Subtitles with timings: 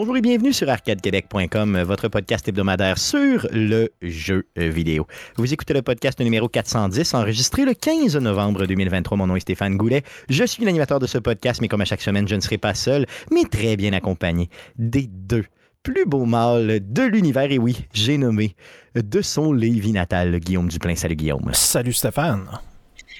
[0.00, 5.06] Bonjour et bienvenue sur arcadequebec.com, votre podcast hebdomadaire sur le jeu vidéo.
[5.36, 9.18] Vous écoutez le podcast numéro 410, enregistré le 15 novembre 2023.
[9.18, 10.02] Mon nom est Stéphane Goulet.
[10.30, 12.72] Je suis l'animateur de ce podcast, mais comme à chaque semaine, je ne serai pas
[12.72, 15.44] seul, mais très bien accompagné des deux
[15.82, 17.52] plus beaux mâles de l'univers.
[17.52, 18.56] Et oui, j'ai nommé
[18.94, 20.96] de son Lévis natal, Guillaume Duplain.
[20.96, 21.50] Salut Guillaume.
[21.52, 22.48] Salut Stéphane.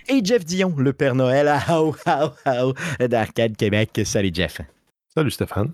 [0.08, 1.52] Et Jeff Dion, le Père Noël,
[3.06, 4.00] d'Arcade Québec.
[4.06, 4.62] Salut Jeff.
[5.14, 5.72] Salut Stéphane.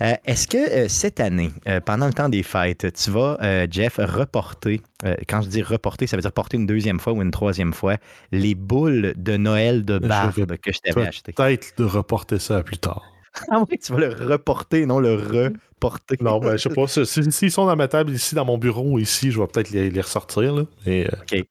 [0.00, 3.38] Euh, est-ce que euh, cette année, euh, pendant le temps des fêtes, tu vas,
[3.70, 4.80] Jeff, reporter,
[5.28, 7.96] quand je dis reporter, ça veut dire porter une deuxième fois ou une troisième fois,
[8.30, 11.32] les boules de Noël de barbe que je t'avais achetées?
[11.32, 13.11] Peut-être de reporter ça plus tard.
[13.50, 16.16] Ah oui, tu vas le reporter, non le reporter.
[16.20, 16.86] Non, ben, je sais pas.
[16.86, 20.54] S'ils sont dans ma table ici, dans mon bureau, ici, je vais peut-être les, ressortir.
[20.54, 21.44] Là, OK.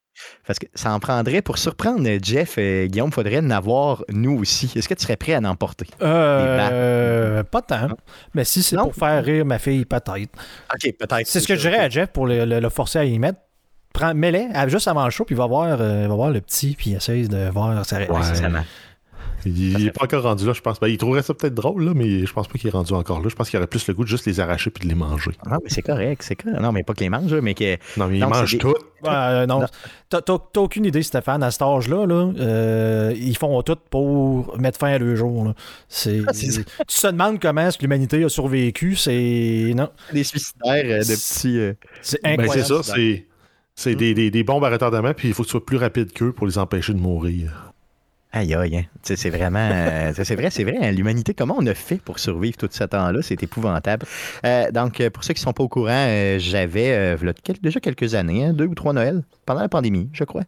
[0.45, 4.37] Parce que ça en prendrait pour surprendre Jeff et Guillaume, il faudrait en avoir nous
[4.39, 4.71] aussi.
[4.75, 5.87] Est-ce que tu serais prêt à en emporter?
[6.01, 7.87] Euh, pas tant.
[8.33, 10.13] Mais si c'est pour faire rire ma fille, peut-être.
[10.73, 11.25] OK, peut-être.
[11.25, 13.39] C'est ce que je dirais à Jeff pour le, forcer à y mettre.
[14.15, 16.93] Mets-les juste avant le show, puis il va voir, euh, va voir le petit, puis
[16.93, 18.51] essaye de voir sa réaction.
[19.45, 20.79] Il n'est pas encore rendu là, je pense.
[20.79, 23.21] Ben, il trouverait ça peut-être drôle, là, mais je pense pas qu'il est rendu encore
[23.21, 23.29] là.
[23.29, 25.31] Je pense qu'il aurait plus le goût de juste les arracher puis de les manger.
[25.49, 26.59] Non, mais c'est correct, c'est correct.
[26.59, 27.77] Non, mais pas que les mange, mais que.
[27.97, 28.73] Non, mais ils mangent tout.
[29.05, 29.61] Euh, non,
[30.09, 30.21] t'as
[30.57, 32.05] aucune idée, Stéphane, à cet âge-là.
[32.05, 35.53] Là, euh, ils font tout pour mettre fin à leur jour.
[35.87, 36.63] C'est, ah, tu
[37.01, 38.95] te demandes comment est-ce que l'humanité a survécu.
[38.95, 39.73] C'est.
[39.75, 39.89] Non.
[40.13, 41.77] Des suicidaires euh, de petits.
[42.01, 42.53] c'est incroyable.
[42.53, 43.27] Ben, c'est ça, c'est.
[43.73, 46.11] C'est des, des, des, bombes à retardement, puis il faut que tu sois plus rapide
[46.11, 47.70] qu'eux pour les empêcher de mourir.
[48.33, 48.83] Aïe, aïe, hein.
[49.03, 49.69] c'est vraiment.
[49.71, 50.77] Euh, c'est vrai, c'est vrai.
[50.81, 53.21] Hein, l'humanité, comment on a fait pour survivre tout ce temps-là?
[53.21, 54.05] C'est épouvantable.
[54.45, 57.17] Euh, donc, pour ceux qui ne sont pas au courant, euh, j'avais
[57.61, 60.43] déjà quelques années, hein, deux ou trois Noëls, pendant la pandémie, je crois,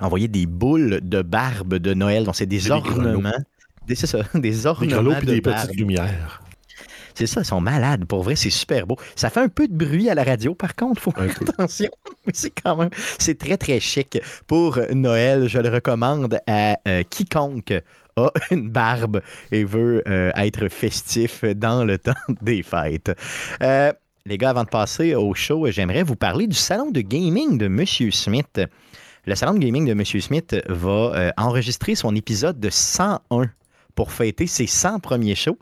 [0.00, 2.24] envoyé des boules de barbe de Noël.
[2.24, 3.30] Donc, c'est des, ornements.
[3.88, 5.20] C'est ça, des ornements.
[5.20, 6.42] Des des petites lumières.
[7.20, 8.06] C'est ça, ils sont malades.
[8.06, 8.96] Pour vrai, c'est super beau.
[9.14, 11.90] Ça fait un peu de bruit à la radio, par contre, faut faire attention.
[12.26, 12.88] Mais c'est quand même,
[13.18, 14.18] c'est très, très chic.
[14.46, 17.74] Pour Noël, je le recommande à euh, quiconque
[18.16, 19.20] a une barbe
[19.52, 23.12] et veut euh, être festif dans le temps des fêtes.
[23.62, 23.92] Euh,
[24.24, 27.66] les gars, avant de passer au show, j'aimerais vous parler du salon de gaming de
[27.66, 27.84] M.
[27.84, 28.62] Smith.
[29.26, 30.04] Le salon de gaming de M.
[30.06, 33.50] Smith va enregistrer son épisode de 101
[33.94, 35.58] pour fêter ses 100 premiers shows.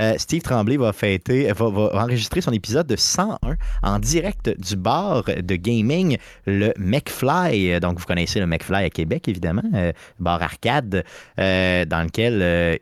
[0.00, 5.24] Euh, Steve Tremblay va fêter, va, enregistrer son épisode de 101 en direct du bar
[5.24, 6.16] de gaming,
[6.46, 7.78] le McFly.
[7.80, 11.04] Donc, vous connaissez le McFly à Québec, évidemment, euh, bar arcade,
[11.38, 12.80] euh, dans lequel,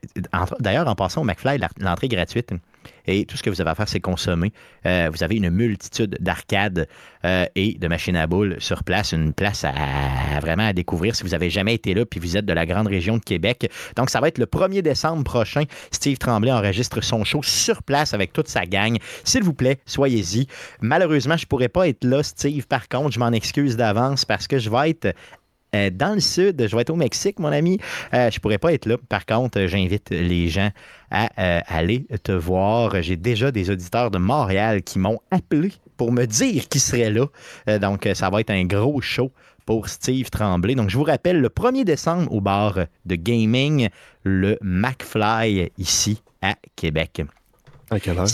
[0.61, 2.53] d'ailleurs, en passant au McFly, l'entrée gratuite.
[3.07, 4.53] Et tout ce que vous avez à faire, c'est consommer.
[4.87, 6.87] Euh, vous avez une multitude d'arcades
[7.25, 11.23] euh, et de machines à boules sur place, une place à, vraiment à découvrir si
[11.23, 13.71] vous n'avez jamais été là puis vous êtes de la grande région de Québec.
[13.97, 15.65] Donc, ça va être le 1er décembre prochain.
[15.91, 18.99] Steve Tremblay enregistre son show sur place avec toute sa gang.
[19.25, 20.47] S'il vous plaît, soyez-y.
[20.81, 22.67] Malheureusement, je ne pourrais pas être là, Steve.
[22.67, 25.15] Par contre, je m'en excuse d'avance parce que je vais être
[25.75, 26.67] euh, dans le sud.
[26.69, 27.79] Je vais être au Mexique, mon ami.
[28.13, 28.97] Je pourrais pas être là.
[29.09, 30.71] Par contre, j'invite les gens
[31.11, 33.03] à euh, aller te voir.
[33.03, 37.27] J'ai déjà des auditeurs de Montréal qui m'ont appelé pour me dire qu'ils seraient là.
[37.79, 39.33] donc, ça va être un gros show
[39.67, 40.75] pour Steve Tremblay.
[40.75, 43.89] Donc, je vous rappelle, le 1er décembre au bar de gaming,
[44.25, 47.23] le McFly ici à Québec.
[47.91, 48.29] À quelle heure?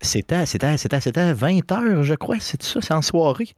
[0.00, 2.36] C'était à, 20h, je crois.
[2.40, 3.50] C'est ça, c'est en soirée.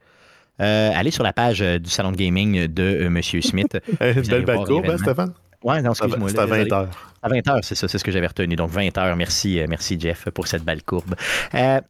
[0.61, 3.21] Euh, allez sur la page euh, du salon de gaming de euh, M.
[3.21, 3.77] Smith.
[3.99, 5.33] Belle belle courbe, hein, Stéphane?
[5.63, 6.29] Ouais, non, excuse-moi.
[6.29, 6.87] C'est à 20 h
[7.25, 8.55] À 20 h c'est ça, c'est ce que j'avais retenu.
[8.55, 11.15] Donc 20 h merci, merci Jeff pour cette belle courbe.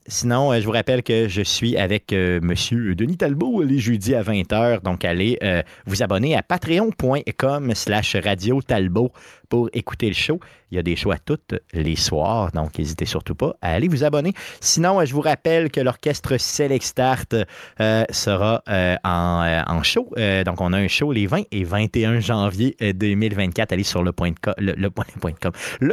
[0.07, 4.49] sinon, je vous rappelle que je suis avec Monsieur Denis Talbot les jeudis à 20
[4.53, 5.37] h Donc allez
[5.85, 9.11] vous abonner à patreon.com slash radio Talbot
[9.49, 10.39] pour écouter le show.
[10.71, 13.87] Il y a des shows à toutes les soirs, donc n'hésitez surtout pas à aller
[13.87, 14.33] vous abonner.
[14.59, 17.35] Sinon, je vous rappelle que l'orchestre Select Start
[17.79, 20.11] euh, sera euh, euh, en, show.
[20.45, 23.73] donc, on a un show les 20 et 21 janvier 2024.
[23.73, 24.89] Allez sur le point de, le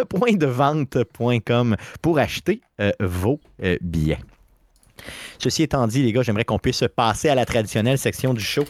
[0.09, 2.61] point de vente.com pour acheter
[3.01, 3.41] vos
[3.81, 4.19] billets.
[5.39, 8.65] Ceci étant dit, les gars, j'aimerais qu'on puisse passer à la traditionnelle section du show.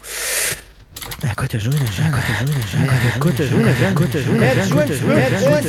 [1.29, 2.03] À quoi te jouer, le jeu?
[2.03, 2.79] À quoi te jouer, jeu?
[3.15, 3.85] À quoi te jouer, le jeu?
[3.85, 4.97] À quoi te jouer, le jeu?
[5.19, 5.61] À quoi?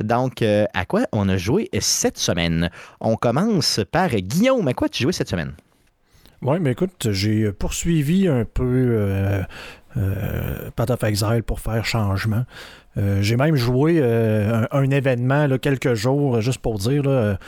[0.00, 2.70] Donc, à quoi on a joué cette semaine?
[3.00, 4.68] On commence par Guillaume.
[4.68, 5.54] À quoi tu joué cette semaine?
[6.44, 9.46] Oui, mais écoute, j'ai poursuivi un peu
[9.96, 12.44] euh, Path of Exile pour faire changement.
[12.96, 17.38] Euh, j'ai même joué euh, un, événement là, quelques jours, juste pour dire, là,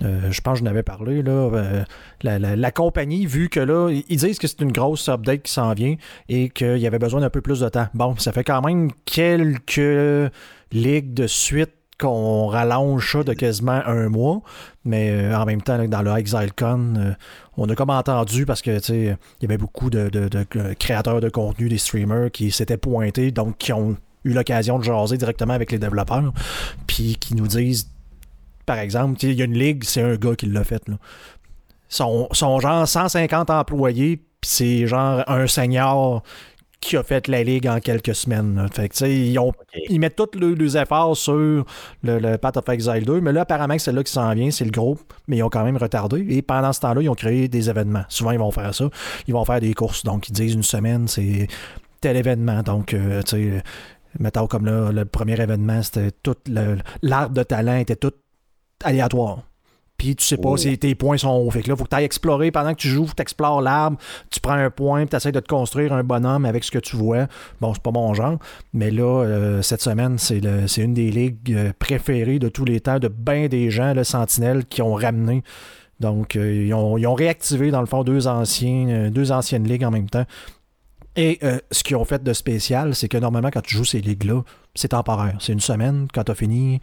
[0.00, 1.84] je pense que je n'avais parlé, là,
[2.22, 5.96] la, compagnie, vu que là, ils disent que c'est une grosse update qui s'en vient
[6.28, 7.86] et qu'il y avait besoin d'un peu plus de temps.
[7.94, 10.30] Bon, ça fait quand même quelques
[10.72, 14.42] ligues de suite qu'on rallonge ça de quasiment un mois,
[14.84, 17.14] mais en même temps, dans le ExileCon,
[17.56, 20.10] on a comme entendu parce que il y avait beaucoup de,
[20.74, 25.16] créateurs de contenu, des streamers qui s'étaient pointés, donc qui ont eu l'occasion de jaser
[25.16, 26.32] directement avec les développeurs,
[26.86, 27.88] puis qui nous disent,
[28.66, 30.82] par exemple, il y a une ligue, c'est un gars qui l'a fait.
[31.88, 36.22] Son, son genre 150 employés, puis c'est genre un senior
[36.82, 38.66] qui a fait la ligue en quelques semaines.
[38.72, 39.52] Fait que, ils, ont,
[39.88, 41.64] ils mettent tous les, efforts sur le,
[42.02, 44.72] le, Path of Exile 2, mais là, apparemment, c'est là qui s'en vient, c'est le
[44.72, 46.26] groupe, mais ils ont quand même retardé.
[46.28, 48.04] Et pendant ce temps-là, ils ont créé des événements.
[48.08, 48.90] Souvent, ils vont faire ça.
[49.28, 50.02] Ils vont faire des courses.
[50.02, 51.46] Donc, ils disent une semaine, c'est
[52.00, 52.62] tel événement.
[52.62, 53.62] Donc, euh, tu sais,
[54.18, 56.36] mettons comme là, le premier événement, c'était tout
[57.00, 58.12] l'arbre de talent était tout
[58.84, 59.44] aléatoire
[60.02, 60.56] puis tu sais pas oh.
[60.56, 61.50] si tes points sont hauts.
[61.52, 63.98] Fait que là, faut que tu ailles explorer pendant que tu joues, tu explores l'arbre,
[64.30, 66.96] tu prends un point, tu essaies de te construire un bonhomme avec ce que tu
[66.96, 67.28] vois.
[67.60, 68.40] Bon, c'est pas mon genre,
[68.72, 70.40] mais là, euh, cette semaine, c'est
[70.78, 74.64] une des ligues euh, préférées de tous les temps de bien des gens, le Sentinelle,
[74.66, 75.44] qui ont ramené.
[76.00, 80.10] Donc, euh, ils, ont, réactivé, dans le fond, deux, anciens, deux anciennes ligues en même
[80.10, 80.26] temps.
[81.14, 81.38] Et
[81.70, 84.42] ce qu'ils ont fait de spécial, c'est que normalement, quand tu joues ces ligues-là,
[84.74, 85.36] c'est temporaire.
[85.38, 86.08] C'est une semaine.
[86.12, 86.80] Quand tu as fini,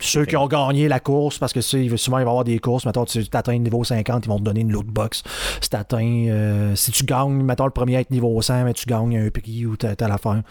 [0.00, 2.84] ceux qui ont gagné la course, parce que souvent il va y avoir des courses,
[2.84, 5.22] mettons, tu atteins le niveau 50, ils vont te donner une loot box.
[5.60, 9.16] Si, euh, si tu gagnes, mettons le premier à être niveau 100, mais tu gagnes
[9.16, 10.42] un prix ou t'as la fin.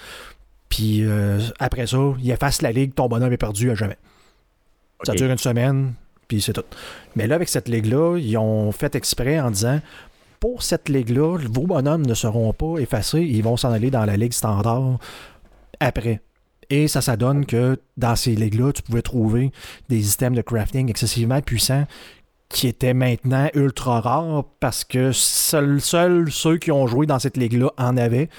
[0.70, 3.98] Puis euh, après ça, ils effacent la ligue, ton bonhomme est perdu à jamais.
[5.04, 5.94] Ça dure une semaine,
[6.28, 6.64] puis c'est tout.
[7.16, 9.82] Mais là, avec cette ligue-là, ils ont fait exprès en disant
[10.40, 14.18] pour cette ligue-là, vos bonhommes ne seront pas effacés, ils vont s'en aller dans la
[14.18, 14.98] ligue standard
[15.80, 16.22] après.
[16.70, 19.52] Et ça, ça donne que dans ces ligues-là, tu pouvais trouver
[19.90, 21.86] des items de crafting excessivement puissants
[22.50, 25.82] qui étaient maintenant ultra rares parce que seuls
[26.32, 28.30] ceux qui ont joué dans cette ligue-là en avaient.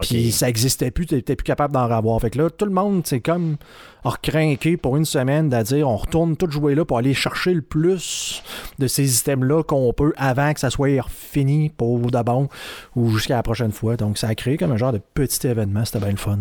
[0.00, 2.20] Puis ça n'existait plus, tu n'étais plus capable d'en avoir.
[2.20, 3.56] Fait que là, tout le monde, c'est comme
[4.02, 7.62] recrinqué pour une semaine à dire on retourne tout jouer là pour aller chercher le
[7.62, 8.42] plus
[8.78, 12.48] de ces items-là qu'on peut avant que ça soit fini pour d'abord
[12.96, 13.96] ou jusqu'à la prochaine fois.
[13.96, 16.38] Donc ça a créé comme un genre de petit événement, c'était bien le fun.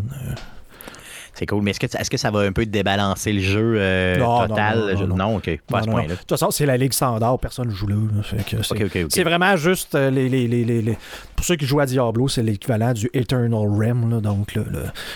[1.41, 1.63] C'est cool.
[1.63, 4.95] Mais est-ce que, est que ça va un peu débalancer le jeu euh, total?
[5.07, 5.59] Non, ok.
[5.65, 6.09] Pas à ce point-là.
[6.09, 7.95] De toute façon, c'est la ligue standard, personne ne joue là.
[9.09, 10.97] c'est, vraiment juste euh, les, les, les,
[11.35, 14.21] Pour ceux qui jouent à Diablo, c'est l'équivalent du Eternal Realm.
[14.21, 14.55] donc,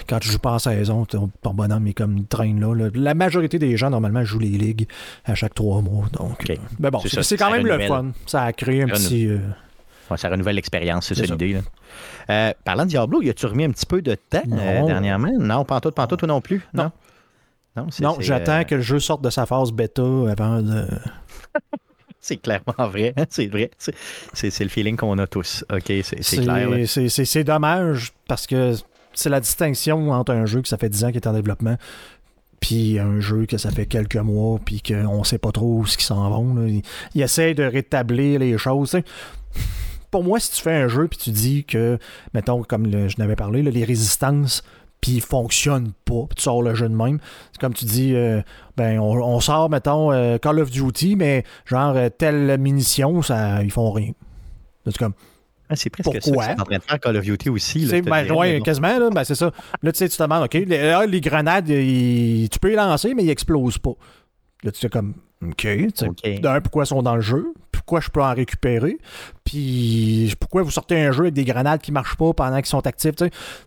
[0.07, 3.77] quand tu joues pas en saison, ton, bonhomme est comme traîne là, La majorité des
[3.77, 4.87] gens, normalement, jouent les ligues
[5.25, 6.07] à chaque trois mois.
[6.11, 8.07] Donc, euh, mais bon, c'est, quand même le fun.
[8.25, 9.29] Ça a créé un petit.
[10.15, 11.59] ça renouvelle l'expérience, c'est, une idée.
[12.29, 15.31] Euh, parlant de Diablo, y a-tu remis un petit peu de temps euh, dernièrement?
[15.39, 16.61] Non, pas tout, pas tout, non plus?
[16.73, 16.91] Non.
[17.75, 20.87] Non, non j'attends euh, que le jeu sorte de sa phase bêta avant de.
[22.19, 23.13] c'est clairement vrai.
[23.17, 23.69] Hein, c'est vrai.
[23.77, 25.65] C'est le feeling qu'on a tous.
[25.71, 26.69] OK, c'est clair.
[26.87, 28.73] C'est dommage parce que
[29.13, 31.77] c'est la distinction entre un jeu que ça fait 10 ans qu'il est en développement
[32.61, 36.03] puis un jeu que ça fait quelques mois, puis qu'on sait pas trop ce qui
[36.03, 36.65] s'en vont.
[36.65, 36.81] Il,
[37.13, 38.97] il, essaie de rétablir les choses
[40.15, 41.99] pour moi, si tu fais un jeu puis tu dis que,
[42.33, 44.63] mettons, comme je n'avais parlé, les résistances
[45.01, 47.19] puis fonctionnent pas, puis tu sors le jeu de même.
[47.51, 48.41] C'est comme tu dis, euh,
[48.77, 53.73] ben on, sort, mettons, euh, Call of Duty, mais genre euh, telle munition, ça, ils
[53.73, 54.13] font rien.
[54.85, 55.15] C'est comme.
[55.67, 56.45] Ah, c'est presque Pourquoi?
[56.45, 58.01] ça en train de faire Call of Duty aussi.
[58.01, 59.51] ben, ouais, quasiment, là, ben, c'est ça.
[59.83, 63.25] Là, tu sais, tu te demandes, OK, les, les grenades, tu peux les lancer, mais
[63.25, 63.95] ils explosent pas.
[64.63, 65.67] Là, tu sais, comme, OK.
[66.41, 67.53] D'un, pourquoi ils sont dans le jeu?
[67.85, 68.97] Pourquoi je peux en récupérer?
[69.43, 72.85] Puis pourquoi vous sortez un jeu avec des grenades qui marchent pas pendant qu'ils sont
[72.87, 73.15] actifs?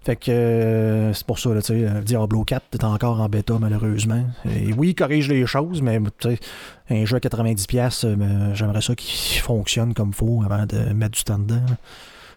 [0.04, 4.24] Fait que euh, c'est pour ça, là, euh, Diablo 4 est encore en bêta, malheureusement.
[4.44, 6.00] Et oui, il corrige les choses, mais
[6.90, 11.16] un jeu à 90$, euh, j'aimerais ça qu'il fonctionne comme il faut avant de mettre
[11.16, 11.62] du temps dedans.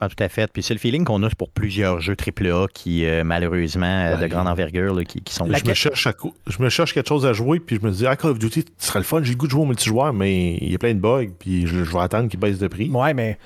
[0.03, 0.51] Ah, tout à fait.
[0.51, 4.25] Puis c'est le feeling qu'on a pour plusieurs jeux AAA qui, euh, malheureusement, euh, de
[4.25, 5.45] grande envergure, qui, sont...
[5.45, 6.07] je, me cherche
[6.47, 8.65] je me cherche quelque chose à jouer, puis je me dis, ah, Call of Duty,
[8.79, 10.79] ce serait le fun, j'ai le goût de jouer au multijoueur, mais il y a
[10.79, 12.89] plein de bugs, puis je, vais attendre qu'il baisse de prix.
[12.89, 13.37] Ouais, mais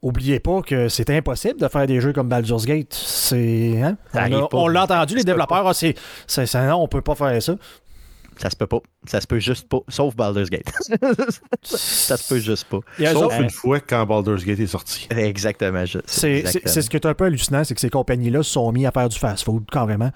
[0.00, 2.94] oubliez, pas que c'est impossible de faire des jeux comme Baldur's Gate.
[2.94, 3.82] C'est...
[3.82, 3.96] Hein?
[4.52, 5.96] On, l'a entendu, les développeurs, ah, c'est,
[6.54, 7.56] non, on peut pas faire ça.
[8.36, 8.80] Ça se peut pas.
[9.06, 9.80] Ça se peut juste pas.
[9.88, 10.70] Sauf Baldur's Gate.
[11.62, 12.80] ça se peut juste pas.
[13.12, 15.08] Sauf une fois quand Baldur's Gate est sorti.
[15.10, 15.84] Exactement.
[16.06, 18.90] C'est ce qui est un peu hallucinant, c'est que ces compagnies-là se sont mis à
[18.90, 20.10] faire du fast-food, carrément.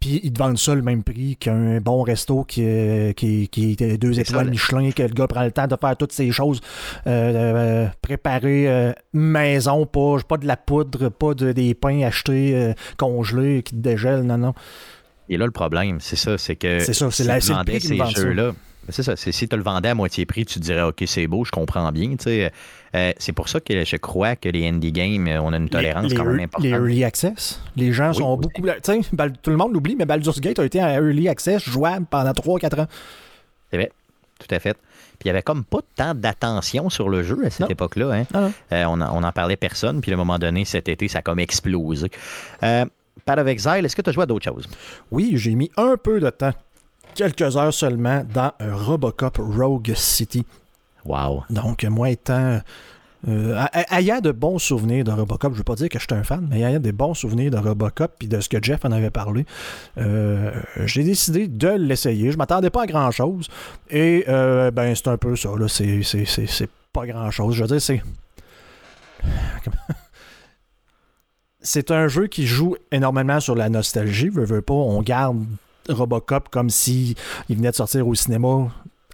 [0.00, 3.76] puis ils te vendent ça le même prix qu'un bon resto qui, euh, qui, qui
[3.78, 6.60] est deux étoiles Michelin, que le gars prend le temps de faire toutes ces choses
[7.06, 12.54] euh, euh, préparées euh, maison, pas, pas de la poudre, pas de, des pains achetés
[12.54, 14.54] euh, congelés qui te dégèlent, non, non.
[15.30, 18.52] Et là, le problème, c'est ça, c'est que C'est ça, c'est la- prix ces jeux-là,
[18.88, 21.44] c'est ça, si tu le vendais à moitié prix, tu te dirais, OK, c'est beau,
[21.44, 22.16] je comprends bien.
[22.26, 25.68] Euh, c'est pour ça que je crois que les indie games, euh, on a une
[25.68, 26.66] tolérance les, quand les, même les importante.
[26.72, 28.40] early access, les gens Oui, sont oui.
[28.42, 28.62] beaucoup.
[29.12, 32.32] Bal- tout le monde l'oublie, mais Baldur's Gate a été en early access jouable pendant
[32.32, 32.86] 3-4 ans.
[33.70, 33.92] C'est vrai,
[34.40, 34.76] tout à fait.
[35.20, 38.10] Puis il y avait comme pas tant d'attention sur le jeu à cette époque-là.
[38.12, 38.24] hein.
[38.34, 38.48] Ah.
[38.72, 41.18] Euh, on, en, on en parlait personne, puis à un moment donné, cet été, ça
[41.18, 42.10] a comme explosé.
[42.64, 42.86] Euh,
[43.30, 44.68] Path of Exile, est-ce que tu as joué à d'autres choses?
[45.12, 46.50] Oui, j'ai mis un peu de temps,
[47.14, 50.44] quelques heures seulement, dans un Robocop Rogue City.
[51.04, 51.44] Wow.
[51.48, 52.60] Donc, moi étant.
[53.28, 56.18] euh, ayant de bons souvenirs de Robocop, je ne veux pas dire que je suis
[56.18, 58.90] un fan, mais ayant des bons souvenirs de Robocop puis de ce que Jeff en
[58.90, 59.46] avait parlé,
[59.98, 60.50] euh,
[60.86, 62.32] j'ai décidé de l'essayer.
[62.32, 63.46] Je m'attendais pas à grand chose.
[63.90, 65.50] Et euh, ben c'est un peu ça.
[65.56, 65.68] Là.
[65.68, 67.54] C'est pas grand chose.
[67.54, 68.02] Je veux dire, c'est.
[71.62, 74.28] C'est un jeu qui joue énormément sur la nostalgie.
[74.28, 75.44] Veux, veux pas, on garde
[75.88, 77.14] Robocop comme si
[77.48, 78.68] il venait de sortir au cinéma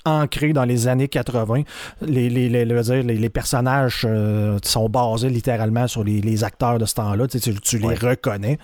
[0.05, 1.63] ancré dans les années 80.
[2.03, 6.85] Les, les, les, les, les personnages euh, sont basés littéralement sur les, les acteurs de
[6.85, 7.27] ce temps-là.
[7.27, 7.95] Tu, sais, tu- tu les Ouais.
[7.97, 8.59] reconnais.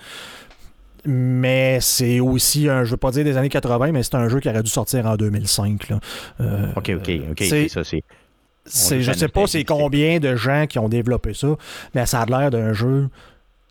[1.05, 4.39] Mais c'est aussi un, je veux pas dire des années 80, mais c'est un jeu
[4.39, 5.89] qui aurait dû sortir en 2005.
[5.89, 5.99] là.
[6.39, 7.37] Euh, OK, OK, OK.
[7.43, 9.01] c'est- ça, c'est.
[9.01, 11.49] je sais pas c'est combien de gens qui ont développé ça,
[11.93, 13.09] mais ça a l'air d'un jeu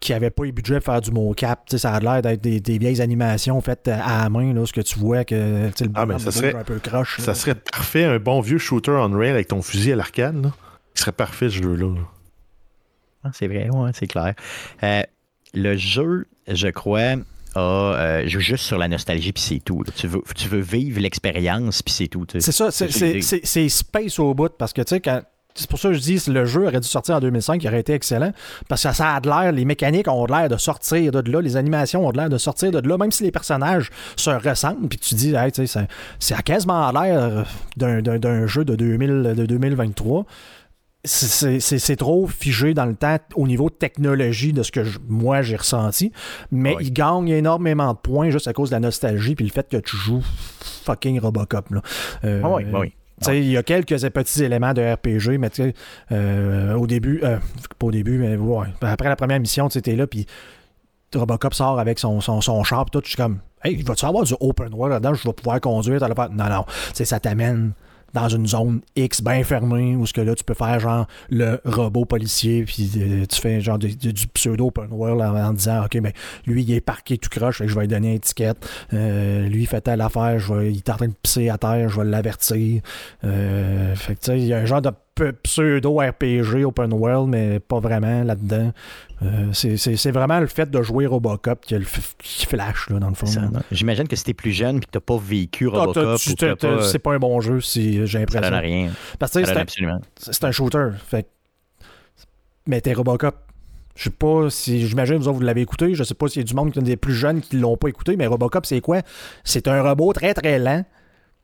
[0.02, 1.64] qui avait pas eu budget pour faire du mocap.
[1.66, 4.66] Tu sais, Ça a l'air d'être des, des vieilles animations faites à la main, là,
[4.66, 7.18] ce que tu vois que le Ah, mais bonhomme ça serait- un peu croche.
[7.18, 7.24] là.
[7.24, 10.42] Ça serait parfait, un bon vieux shooter on rail avec ton fusil à l'arcade.
[10.42, 10.50] là.
[10.94, 11.94] Il serait parfait ce jeu-là.
[11.94, 12.00] là.
[13.24, 14.34] Ah, c'est vrai, ouais, c'est clair.
[14.82, 15.02] Euh,
[15.54, 17.14] le jeu, je crois,
[17.54, 19.84] a, euh, joue juste sur la nostalgie, puis c'est tout.
[19.94, 22.26] Tu veux, tu veux vivre l'expérience, puis c'est tout.
[22.32, 25.22] C'est ça, c'est space au bout parce que tu sais, quand.
[25.54, 27.80] C'est pour ça que je dis le jeu aurait dû sortir en 2005, il aurait
[27.80, 28.32] été excellent.
[28.68, 31.40] Parce que ça a de l'air, les mécaniques ont de l'air de sortir de là,
[31.40, 34.88] les animations ont de l'air de sortir de là, même si les personnages se ressemblent.
[34.88, 37.44] Puis tu dis, hey, ça a quasiment l'air
[37.76, 40.24] d'un- jeu de, 2000, de 2023.
[41.04, 44.70] C'est- C'est c'est- c'est trop figé dans le temps au niveau de technologie de ce
[44.70, 46.12] que je- moi j'ai ressenti.
[46.52, 46.84] Mais Oui.
[46.86, 49.78] il gagne énormément de points juste à cause de la nostalgie puis le fait que
[49.78, 50.22] tu joues
[50.84, 51.70] fucking Robocop.
[51.70, 51.82] Là.
[52.24, 52.92] Euh, Ah oui, ah oui.
[53.28, 55.50] Il y a quelques petits éléments de RPG, mais
[56.10, 57.38] euh, au début, euh,
[57.78, 58.36] pas au début, mais
[58.82, 60.26] après la première mission, tu étais là, puis
[61.14, 64.34] Robocop sort avec son, son, son char, tout, je suis comme, hey, va-tu avoir du
[64.40, 66.00] open world là-dedans, je vais pouvoir conduire.
[66.00, 67.72] Non, non, ça t'amène
[68.12, 71.60] dans une zone X bien fermée où ce que là tu peux faire genre le
[71.64, 73.96] robot policier puis euh, tu fais genre du,
[74.34, 76.12] pseudo open world en, disant ok mais
[76.46, 78.68] lui il est parqué tout croche je vais lui donner une étiquette.
[78.92, 81.58] Euh, lui il fait telle affaire je vais, il est en train de pisser à
[81.58, 82.82] terre je vais l'avertir.
[83.24, 84.90] Euh, fait que tu sais il y a un genre de
[85.42, 88.72] pseudo RPG open world mais pas vraiment là-dedans
[89.24, 93.26] Euh, c'est- vraiment le fait de jouer Robocop qui, le flash là dans le fond?
[93.70, 96.18] J'imagine que si t'es plus jeune et que t'as pas vécu Robocop,
[96.56, 98.90] pas, c'est pas un bon jeu si j'ai ça donne l'impression rien.
[99.18, 100.88] parce que c'est un- shooter.
[101.06, 101.26] Fait
[102.66, 103.36] Mais t'es Robocop.
[103.94, 104.86] Je sais pas si.
[104.86, 105.94] J'imagine vous autres, vous l'avez écouté.
[105.94, 107.76] Je sais pas s'il y a du monde qui est des plus jeunes qui l'ont
[107.76, 109.02] pas écouté, mais Robocop, c'est quoi?
[109.44, 110.84] C'est un robot très très lent,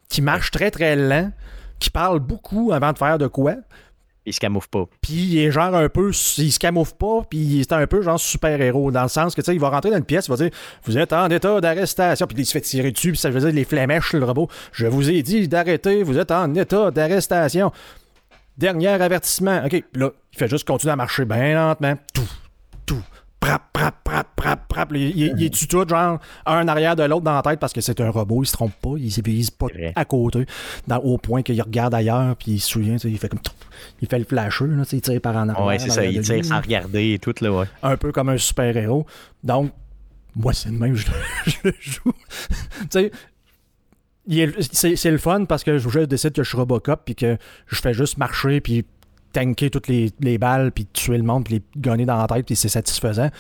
[0.09, 1.31] qui marche très très lent,
[1.79, 3.57] qui parle beaucoup avant de faire de quoi.
[4.29, 4.85] Il se camoufle pas.
[5.01, 6.11] Puis il est genre un peu.
[6.11, 9.47] Il se camoufle pas, puis c'est un peu genre super-héros, dans le sens que tu
[9.47, 10.51] sais, il va rentrer dans une pièce, il va dire
[10.85, 13.53] Vous êtes en état d'arrestation, puis il se fait tirer dessus, puis ça veut dire
[13.53, 14.49] les flémèches sur le robot.
[14.73, 17.73] Je vous ai dit d'arrêter, vous êtes en état d'arrestation.
[18.59, 19.63] Dernier avertissement.
[19.65, 21.97] OK, là, il fait juste continuer à marcher bien lentement.
[22.13, 22.29] Tout,
[22.85, 23.03] tout.
[24.95, 27.73] Il, il, il est tout, genre, un en arrière de l'autre dans la tête parce
[27.73, 30.47] que c'est un robot, il se trompe pas, il s'épuise pas à côté,
[30.87, 33.41] dans- au point qu'il regarde ailleurs, puis il se souvient, il fait comme.
[34.01, 35.65] Il fait le flasheux, là, il tire par en arrière.
[35.65, 36.05] Ouais, c'est ça.
[36.05, 37.67] Il tire sans regarder et tout, là, ouais.
[37.83, 39.07] un peu comme un super-héros.
[39.45, 39.73] Donc,
[40.35, 41.13] moi, c'est le même, je, le-
[41.47, 42.13] je le joue.
[42.91, 43.11] tu
[44.73, 47.39] sais, c'est le fun parce que je, je décide que je suis Robocop puis que
[47.67, 48.85] je fais juste marcher puis
[49.33, 52.47] tanker toutes les, les balles puis tuer le monde puis les gonner dans la tête
[52.47, 53.31] puis c'est satisfaisant.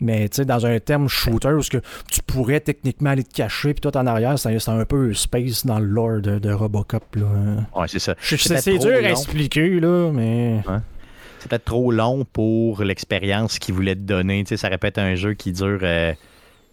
[0.00, 1.78] Mais tu sais, dans un terme shooter où ce que
[2.10, 5.78] tu pourrais techniquement aller te cacher puis tout en arrière, c'est un peu space dans
[5.80, 7.16] le lore de, de Robocop.
[7.16, 7.26] Là.
[7.74, 8.14] Ouais, c'est ça.
[8.20, 10.60] C'est dur à expliquer, là, mais...
[11.40, 14.42] C'est peut-être trop long pour l'expérience qu'il voulait te donner.
[14.42, 15.78] Tu sais, ça répète un jeu qui dure.
[15.82, 16.12] euh,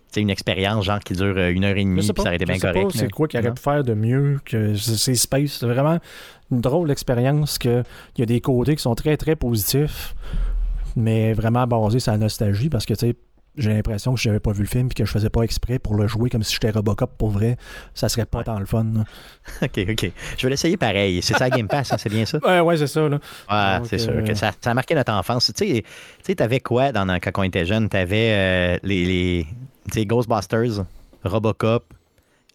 [0.07, 2.35] tu sais, une expérience genre qui dure euh, une heure et demie, puis ça aurait
[2.35, 2.91] été bien correct.
[2.93, 5.57] c'est quoi qu'il aurait pu faire de mieux que c'est c'est Space.
[5.59, 5.99] C'est vraiment
[6.51, 7.83] une drôle d'expérience que
[8.15, 10.15] il y a des côtés qui sont très très positifs,
[10.95, 13.15] mais vraiment basés sur la nostalgie parce que tu sais,
[13.57, 15.79] j'ai l'impression que je n'avais pas vu le film et que je faisais pas exprès
[15.79, 17.57] pour le jouer comme si j'étais Robocop pour vrai,
[17.93, 18.85] ça serait pas tant le fun.
[19.61, 20.11] ok, ok.
[20.37, 21.21] Je vais l'essayer pareil.
[21.21, 22.39] C'est ça Game Pass, hein, c'est bien ça?
[22.45, 23.07] Ouais, ouais, c'est ça.
[23.07, 23.19] Là.
[23.49, 24.23] Ouais, c'est sûr.
[24.23, 25.51] Que ça, ça, a marqué notre enfance.
[25.55, 25.83] Tu
[26.21, 27.89] sais, t'avais quoi dans, quand on était jeune?
[27.89, 29.47] T'avais les, les
[30.05, 30.85] Ghostbusters,
[31.23, 31.93] Robocop,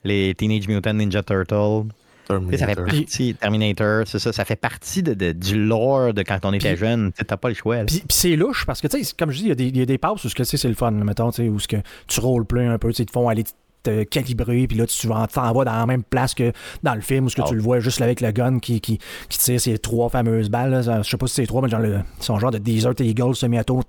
[0.05, 1.89] les Teenage Mutant Ninja Turtles.
[2.27, 2.59] Terminator.
[2.59, 6.53] Ça fait partie, Terminator, c'est ça, ça fait partie de, du lore de quand on
[6.53, 7.13] était jeune.
[7.13, 7.85] T'as pas le choix.
[7.85, 10.25] Puis, c'est louche parce que, tu sais, comme je dis, il y, a des passes
[10.25, 13.11] où c'est le fun, mettons, où ce que tu rôles plein un peu, ils te
[13.11, 13.45] font aller
[13.83, 17.25] te calibrer, puis là, tu t'en vas dans la même place que dans le film
[17.25, 19.79] où ce que tu le vois juste avec le gun qui, qui, qui tire ces
[19.79, 20.83] trois fameuses balles.
[21.03, 23.81] Je sais pas si c'est trois, mais genre le, son genre de Desert Eagle semi-auto.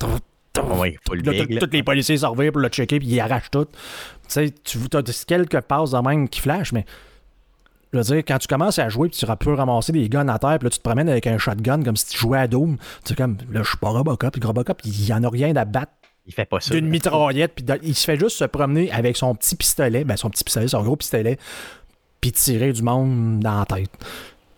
[0.79, 3.65] Oui, Tous les policiers s'en pour le checker, puis ils arrachent tout.
[3.65, 3.71] Tu
[4.27, 6.85] sais, tu as quelques passes de même qui flashent, mais
[7.93, 10.39] je veux dire, quand tu commences à jouer, puis tu peux ramasser des guns à
[10.39, 12.77] terre, puis là, tu te promènes avec un shotgun comme si tu jouais à Doom.
[12.77, 15.55] Tu sais, comme, là, je suis pas Robocop, puis Robocop, il y en a rien
[15.55, 15.91] à battre.
[16.25, 16.73] Il fait pas ça.
[16.73, 20.29] D'une mitraillette, puis il se fait juste se promener avec son petit pistolet, ben son
[20.29, 21.37] petit pistolet, son gros pistolet,
[22.21, 23.91] puis tirer du monde dans la tête.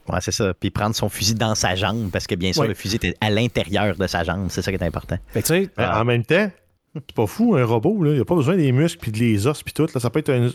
[0.10, 0.54] Ouais, c'est ça.
[0.54, 3.30] Puis prendre son fusil dans sa jambe, parce que bien sûr, le fusil était à
[3.30, 4.48] l'intérieur de sa jambe.
[4.50, 5.18] C'est ça qui est important.
[5.30, 6.50] Fait tu sais, En même temps,
[6.94, 8.14] c'est pas fou, un robot, là.
[8.14, 9.88] Il a pas besoin des muscles, puis des os, puis tout.
[9.94, 10.00] Là.
[10.00, 10.50] Ça peut être un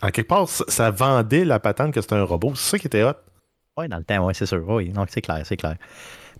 [0.00, 2.52] en quelque part, ça vendait la patente que c'était un robot.
[2.54, 3.14] C'est ça qui était hot.
[3.76, 4.62] Oui, dans le temps, oui, c'est sûr.
[4.68, 5.76] Oui, donc c'est clair, c'est clair.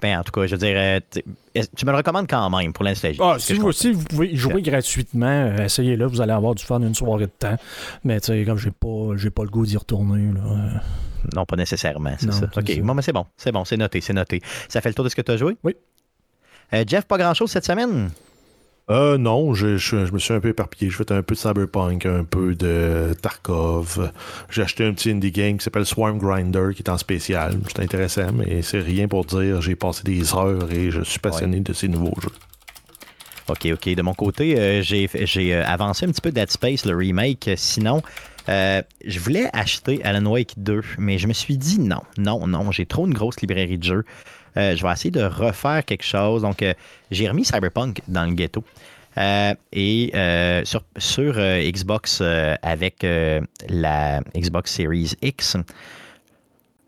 [0.00, 3.08] Ben, en tout cas, je dirais, tu me le recommandes quand même pour l'instant.
[3.20, 6.64] Ah, si, vous, aussi, vous pouvez y jouer gratuitement, euh, essayez-le, vous allez avoir du
[6.64, 7.56] fun une soirée de temps.
[8.04, 10.32] Mais tu sais, comme j'ai pas, j'ai pas le goût d'y retourner.
[10.32, 10.82] Là.
[11.34, 12.46] Non, pas nécessairement, c'est ça.
[12.56, 14.40] OK, bon, mais c'est bon, c'est bon, c'est noté, c'est noté.
[14.68, 15.56] Ça fait le tour de ce que tu as joué?
[15.64, 15.74] Oui.
[16.74, 18.10] Euh, Jeff, pas grand-chose cette semaine?
[18.90, 20.90] Euh, non, je, me suis un peu éparpillé.
[20.90, 24.10] Je fais un peu de Cyberpunk, un peu de Tarkov.
[24.48, 27.58] J'ai acheté un petit indie game qui s'appelle Swarm Grinder, qui est en spécial.
[27.68, 29.60] C'est intéressant, mais c'est rien pour dire.
[29.60, 32.32] J'ai passé des heures et je suis passionné de ces nouveaux jeux.
[33.48, 33.94] OK, OK.
[33.94, 37.50] De mon côté, euh, j'ai avancé un petit peu Dead Space, le remake.
[37.56, 38.02] Sinon,
[38.48, 42.70] euh, je voulais acheter Alan Wake 2, mais je me suis dit non, non, non.
[42.70, 44.04] J'ai trop une grosse librairie de jeux.
[44.56, 46.42] Euh, je vais essayer de refaire quelque chose.
[46.42, 46.72] Donc, euh,
[47.10, 48.64] j'ai remis Cyberpunk dans le ghetto.
[49.72, 50.12] Et
[50.64, 52.22] sur Xbox
[52.62, 53.06] avec
[53.68, 55.56] la Xbox Series X,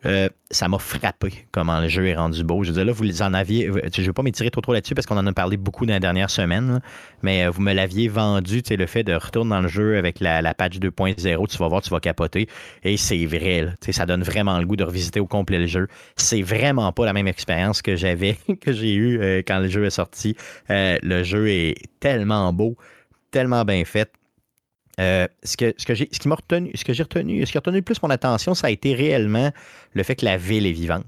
[0.07, 2.65] euh, ça m'a frappé comment le jeu est rendu beau.
[2.65, 3.67] Je veux dire, là, vous en aviez.
[3.67, 5.93] Je ne vais pas m'étirer trop trop là-dessus parce qu'on en a parlé beaucoup dans
[5.93, 6.81] les dernières semaines,
[7.23, 10.55] mais euh, vous me l'aviez vendu, le fait de retourner dans le jeu avec la,
[10.55, 12.49] patch 2.0, tu vas voir, tu vas capoter.
[12.83, 15.87] Et c'est vrai, ça donne vraiment le goût de revisiter au complet le jeu.
[16.17, 19.85] C'est vraiment pas la même expérience que j'avais, que j'ai eu euh, quand le jeu
[19.85, 20.37] est sorti.
[20.69, 22.77] le jeu est tellement beau,
[23.31, 24.11] tellement bien fait
[25.01, 28.03] euh, ce, que, ce, que j'ai, ce qui retenu, ce qui a retenu le plus
[28.03, 29.51] mon attention, ça a été réellement
[29.95, 31.07] le fait que la ville est vivante.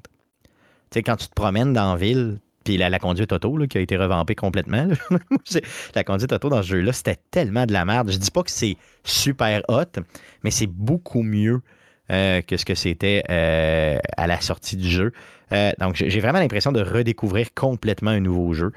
[0.91, 3.81] Tu sais, quand tu te promènes dans la ville, puis la, conduite auto qui a
[3.81, 4.89] été revampée complètement.
[5.95, 8.11] la conduite auto dans ce jeu-là, c'était tellement de la merde.
[8.11, 10.01] Je dis pas que c'est super hot,
[10.43, 11.61] mais c'est beaucoup mieux
[12.11, 15.13] euh, que ce que c'était euh, à la sortie du jeu.
[15.79, 18.73] donc, j'ai vraiment l'impression de redécouvrir complètement un nouveau jeu.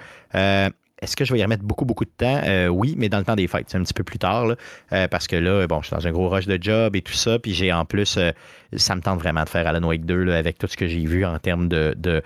[1.02, 2.42] Est-ce que je vais y remettre beaucoup, beaucoup de temps?
[2.46, 3.66] Euh, oui, mais dans le temps des fêtes.
[3.68, 4.56] C'est un petit peu plus tard,
[4.94, 7.14] euh, parce que là, bon, je suis dans un gros rush de job et tout
[7.14, 8.32] ça, puis j'ai en plus, euh,
[8.78, 11.26] ça me tente vraiment de faire Alan Wake 2 avec tout ce que j'ai vu
[11.26, 12.24] en termes de, de,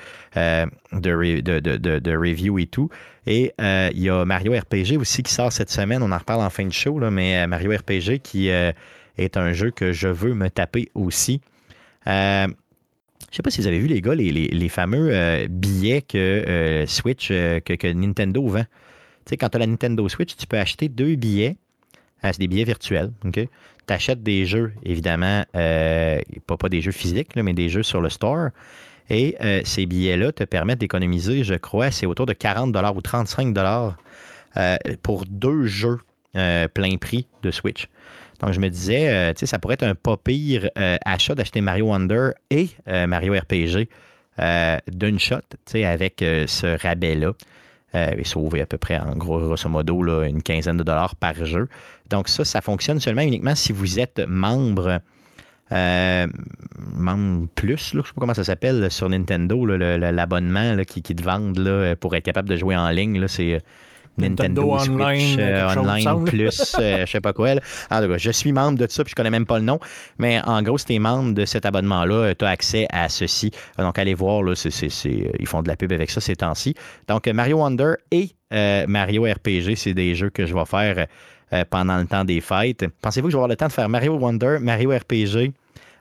[0.93, 2.89] de, review et tout.
[3.25, 6.03] Et il y a Mario RPG aussi qui sort cette semaine.
[6.03, 9.71] On en reparle en fin de show, là, mais Mario RPG qui est un jeu
[9.71, 11.41] que je veux me taper aussi.
[13.32, 16.88] Je sais pas si vous avez vu, les gars, les, fameux euh, billets que euh,
[16.88, 18.63] Switch, euh, que, Nintendo vend.
[18.63, 21.58] Tu sais, quand tu as la Nintendo Switch, tu peux acheter deux billets.
[22.24, 23.12] c'est des billets virtuels.
[23.32, 23.48] Tu
[23.88, 28.50] achètes des jeux, évidemment, pas, pas des jeux physiques, mais des jeux sur le store.
[29.12, 33.56] Et ces billets-là te permettent d'économiser, je crois, c'est autour de 40 ou 35
[35.04, 36.00] pour deux jeux
[36.34, 37.88] plein prix de Switch.
[38.39, 41.36] Donc, je me disais, euh, tu sais, ça pourrait être un pas pire euh, achat
[41.36, 43.88] d'acheter Mario Wonder et euh, Mario RPG
[44.88, 47.34] d'une shot, tu sais, avec ce rabais-là.
[47.93, 51.43] et sauver à peu près, en gros, grosso modo, là, une quinzaine de dollars par
[51.43, 51.67] jeu.
[52.10, 55.02] Donc, ça, ça fonctionne seulement uniquement si vous êtes membre.
[55.69, 61.21] membre plus, là, je sais pas comment ça s'appelle sur Nintendo, l'abonnement qui, qui, te
[61.21, 63.28] vendent là, pour être capable de jouer en ligne.
[63.28, 63.62] C'est
[64.19, 67.51] Nintendo, Switch Online, euh, Plus, euh, je sais pas quoi.
[67.89, 69.79] En tout cas, je suis membre de ça, puis je connais même pas le nom.
[70.17, 73.10] Mais en gros, si tu es membre de cet abonnement-là, euh, tu as accès à
[73.10, 73.51] ceci.
[73.77, 76.75] Donc, allez voir, là, ils font de la pub avec ça ces temps-ci.
[77.08, 78.29] Donc, Mario Wonder et
[78.88, 81.08] Mario RPG, c'est des jeux que je vais faire
[81.69, 82.86] pendant le temps des fêtes.
[83.01, 85.53] Pensez-vous que je vais avoir le temps de faire Mario Wonder, Mario RPG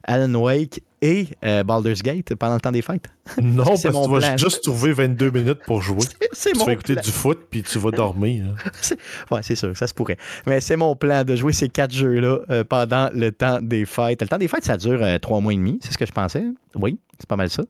[0.08, 3.08] Alan Wake et euh, Baldur's Gate pendant le temps des fêtes?
[3.40, 4.36] Non, parce C'est que tu vas plan.
[4.38, 5.98] juste trouver 22 minutes pour jouer.
[6.32, 7.02] C'est Tu mon vas écouter plan.
[7.02, 8.44] du foot, puis tu vas dormir.
[8.46, 8.94] hein.
[9.30, 10.16] Ouais, c'est sûr, ça se pourrait.
[10.46, 14.22] Mais c'est mon plan de jouer ces quatre jeux-là euh, pendant le temps des fêtes.
[14.22, 16.12] Le temps des fêtes, ça dure euh, trois mois et demi, c'est ce que je
[16.12, 16.44] pensais.
[16.74, 17.62] Oui, c'est pas mal ça.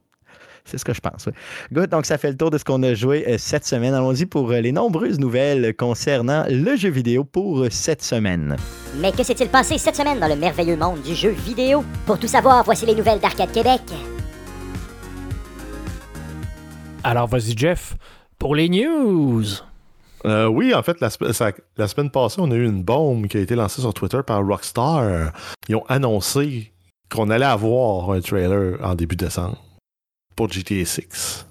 [0.70, 1.24] C'est ce que je pense.
[1.26, 1.32] oui.
[1.72, 3.94] Good, donc ça fait le tour de ce qu'on a joué euh, cette semaine.
[3.94, 8.54] Allons-y pour euh, les nombreuses nouvelles concernant le jeu vidéo pour euh, cette semaine.
[9.00, 11.82] Mais que s'est-il passé cette semaine dans le merveilleux monde du jeu vidéo?
[12.04, 13.80] Pour tout savoir, voici les nouvelles d'Arcade Québec.
[17.02, 17.94] Alors, vas-y, Jeff,
[18.38, 19.44] pour les news.
[20.26, 23.38] Euh, oui, en fait, la, ça- la semaine passée, on a eu une bombe qui
[23.38, 25.32] a été lancée sur Twitter par Rockstar.
[25.68, 26.72] Ils ont annoncé
[27.10, 29.56] qu'on allait avoir un trailer en début décembre
[30.38, 31.46] pour GTA 6.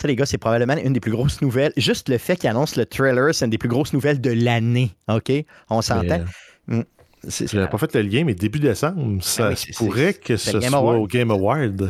[0.00, 1.72] Ça, les gars, c'est probablement une des plus grosses nouvelles.
[1.76, 4.90] Juste le fait qu'ils annoncent le trailer, c'est une des plus grosses nouvelles de l'année.
[5.08, 5.30] OK?
[5.70, 6.24] On s'entend?
[6.70, 6.82] Euh,
[7.26, 10.36] C'est- J'avais pas fait le lien, mais début décembre, ça Ah se c'est- pourrait que
[10.36, 10.98] ce soit Award.
[10.98, 11.88] au Game Award.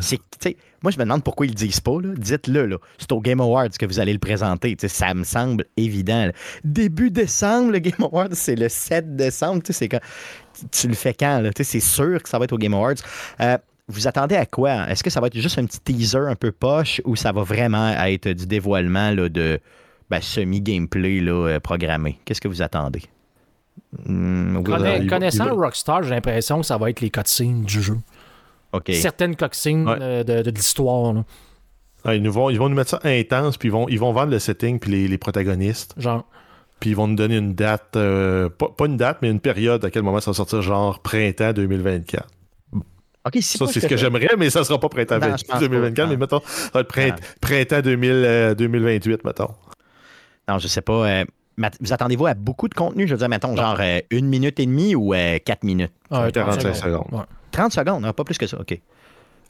[0.81, 1.97] Moi, je me demande pourquoi ils le disent pas.
[2.15, 2.67] Dites-le.
[2.67, 2.77] Là.
[2.97, 4.77] C'est au Game Awards que vous allez le présenter.
[4.87, 6.27] Ça me semble évident.
[6.27, 6.31] là.
[6.63, 9.61] Début décembre, le Game Awards, c'est le 7 décembre.
[9.63, 9.99] Tu sais, c'est quand...
[10.71, 11.43] Tu le fais quand?
[11.63, 12.93] C'est sûr que ça va être au Game Awards.
[13.41, 14.89] Euh, vous attendez à quoi?
[14.89, 17.43] Est-ce que ça va être juste un petit teaser un peu poche ou ça va
[17.43, 19.59] vraiment être du dévoilement là, de
[20.09, 22.19] ben, semi-gameplay là, euh, programmé?
[22.25, 23.03] Qu'est-ce que vous attendez?
[24.05, 27.01] Hmm, oui, Connais- il va- connaissant il va- Rockstar, j'ai l'impression que ça va être
[27.01, 27.97] les cutscenes du jeu.
[28.73, 28.91] OK.
[28.93, 29.97] Certaines cutscenes Ouais.
[30.01, 31.13] euh, de, de l'histoire.
[32.03, 34.11] Ah, ils, nous vont, ils vont nous mettre ça intense, puis ils vont, ils vont
[34.11, 35.93] vendre le setting, puis les, les protagonistes.
[35.97, 36.25] Genre,
[36.79, 39.83] Puis ils vont nous donner une date, euh, pas, pas une date, mais une période
[39.85, 42.27] à quel moment ça va sortir, genre printemps 2024.
[43.25, 45.59] OK, si Ça, c'est ce que j'aimerais, mais ça sera pas printemps Non, je pense
[45.59, 49.49] 2024, pas, mais mettons, ça va être print- printemps 2000, euh, 2028, mettons.
[50.47, 51.07] Non, je sais pas.
[51.07, 51.25] euh,
[51.79, 53.07] vous attendez-vous à beaucoup de contenu?
[53.07, 55.91] Je veux dire, mettons, genre euh, une minute et demie ou euh, quatre minutes?
[56.11, 57.07] euh, 45 secondes.
[57.11, 57.23] Ouais.
[57.51, 58.59] 30 secondes, non, pas plus que ça.
[58.59, 58.79] OK.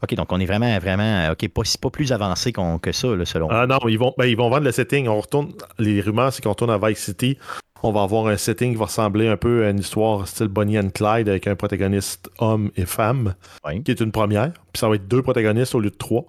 [0.03, 3.07] OK, donc on est vraiment, vraiment, euh, OK, pas, pas plus avancé qu'on- que ça,
[3.15, 5.07] là, selon Ah non, ils vont, ben, ils vont vendre le setting.
[5.07, 7.37] On retourne, les rumeurs, c'est qu'on retourne à Vice City.
[7.87, 10.79] On va avoir un setting qui va ressembler un peu à une histoire style Bonnie
[10.79, 13.83] and Clyde avec un protagoniste homme et femme, Oui.
[13.83, 14.51] qui est une première.
[14.73, 16.25] Puis ça va être deux protagonistes au lieu de trois.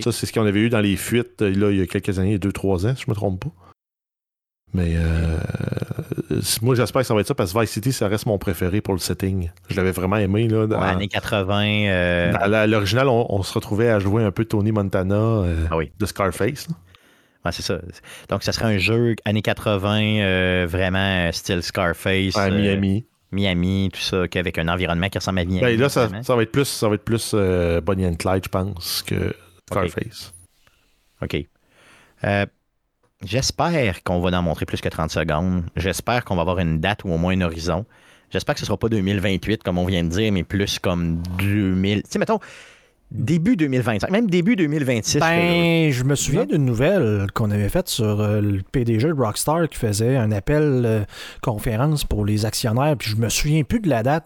[0.00, 2.18] Ça, c'est ce qu'on avait eu dans les fuites euh, là, il y a quelques
[2.18, 3.50] années, deux, trois ans, si je me trompe pas.
[4.74, 5.38] Mais euh,
[6.62, 8.80] moi, j'espère que ça va être ça parce que Vice City, ça reste mon préféré
[8.80, 9.50] pour le setting.
[9.70, 10.48] Je l'avais vraiment aimé.
[10.48, 11.62] Là, dans, Ouais, années 80.
[11.88, 15.76] euh, dans l'original, on, on se retrouvait à jouer un peu Tony Montana euh, Ah
[15.76, 15.90] oui.
[15.98, 16.68] de Scarface.
[16.68, 16.74] là.
[17.52, 17.78] C'est ça.
[18.28, 22.36] Donc, ça serait un jeu années 80, euh, vraiment euh, style Scarface.
[22.36, 23.06] à euh, Miami.
[23.30, 25.60] Miami, tout ça, avec un environnement qui ressemble à Miami.
[25.60, 28.48] Ben, là, ça, va être plus, ça va être plus euh, Bonnie and Clyde, je
[28.48, 29.34] pense, que
[29.66, 30.32] Scarface.
[31.22, 31.36] OK.
[32.24, 32.46] Euh,
[33.24, 35.64] J'espère qu'on va en montrer plus que 30 secondes.
[35.74, 37.84] J'espère qu'on va avoir une date ou au moins un horizon.
[38.30, 41.20] J'espère que ce ne sera pas 2028, comme on vient de dire, mais plus comme
[41.38, 42.02] 2000.
[42.02, 42.38] Tu sais, mettons,
[43.10, 45.18] début 2025, même début 2026.
[45.20, 45.26] là.
[45.30, 49.68] Ben, je me souviens d'une nouvelle qu'on avait faite sur euh, le PDG de Rockstar
[49.68, 51.04] qui faisait un appel euh,
[51.40, 54.24] conférence pour les actionnaires, puis je me souviens plus de la date,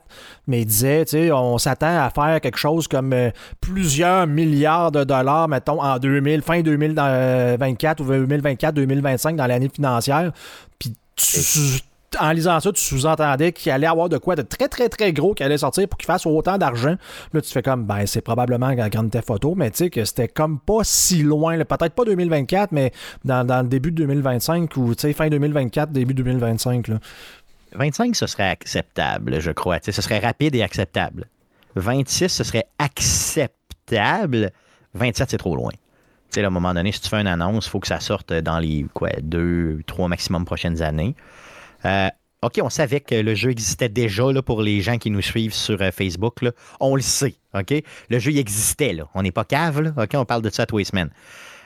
[0.49, 4.91] mais il disait, tu sais, on s'attend à faire quelque chose comme euh, plusieurs milliards
[4.91, 10.33] de dollars, mettons, en 2000, fin 2024 ou 2024-2025 dans l'année financière,
[10.79, 11.81] puis tu-
[12.21, 15.35] en lisant ça, tu sous-entendais qu'il allait avoir de quoi de très, très, très gros
[15.35, 16.97] qui allait sortir pour qu'il fasse autant d'argent.
[17.33, 20.05] Là, tu fais comme, ben, c'est probablement la grande Theft Photo, mais tu sais que
[20.05, 21.57] c'était comme pas si loin.
[21.65, 22.93] Peut-être pas 2024, mais
[23.25, 26.99] dans, le début de 2025 ou, tu sais, fin 2024, début 2025, là.
[27.75, 29.81] 25, ce serait acceptable, je crois.
[29.81, 31.27] Tu sais, ce serait rapide et acceptable.
[31.77, 34.51] 26, ce serait acceptable.
[34.95, 35.71] 27, c'est trop loin.
[35.71, 37.87] Tu sais, là, à un moment donné, si tu fais une annonce, il faut que
[37.87, 41.15] ça sorte dans les quoi, deux, trois maximum prochaines années.
[41.85, 42.09] Euh,
[42.43, 45.55] OK, on savait que le jeu existait déjà là, pour les gens qui nous suivent
[45.55, 46.39] sur euh, Facebook.
[46.81, 47.37] On le sait.
[47.55, 47.73] OK?
[48.11, 48.93] Le jeu, il existait.
[48.93, 49.09] Là.
[49.15, 49.93] On n'est pas cave.
[49.97, 50.11] OK?
[50.15, 51.11] On parle de ça tous les semaines.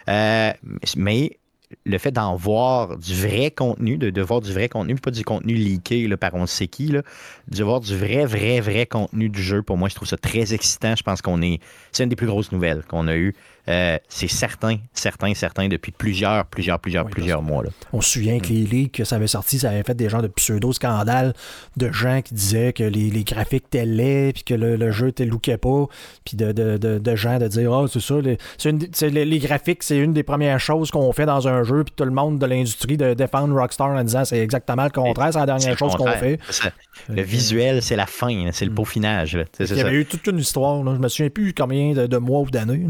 [0.09, 0.53] Euh,
[0.97, 1.39] mais
[1.85, 5.55] le fait d'en voir du vrai contenu, de, voir du vrai contenu, pas du contenu
[5.55, 9.77] leaké par on sait qui, de voir du vrai, vrai, vrai contenu du jeu, pour
[9.77, 10.95] moi, je trouve ça très excitant.
[10.95, 11.61] Je pense qu'on est.
[11.93, 13.35] C'est une des plus grosses nouvelles qu'on a eues.
[13.69, 17.65] Euh, c'est certain, certain, certain, depuis plusieurs, plusieurs, plusieurs, Oui, plusieurs mois.
[17.65, 17.71] Là.
[17.93, 20.23] On se souvient que les leaks que ça avait sorti, ça avait fait des genres
[20.23, 21.35] de pseudo-scandales
[21.77, 25.13] de gens qui disaient que les, les graphiques étaient laids, puis que le, le jeu
[25.19, 25.87] ne lookait pas,
[26.25, 29.99] puis de, de, de, de gens de dire Ah, c'est ça, les, une graphiques, c'est
[29.99, 32.97] une des premières choses qu'on fait dans un jeu, puis tout le monde de l'industrie
[32.97, 36.39] de défendre Rockstar en disant c'est exactement le contraire, c'est la dernière chose qu'on fait.
[36.51, 36.71] Ça.
[37.09, 39.37] Le visuel, c'est la fin, c'est le peaufinage.
[39.37, 39.45] là.
[39.45, 39.87] Tu sais, Il y ça.
[39.87, 40.95] avait eu toute une histoire, là.
[40.95, 42.87] je me souviens plus combien de, de mois ou d'années.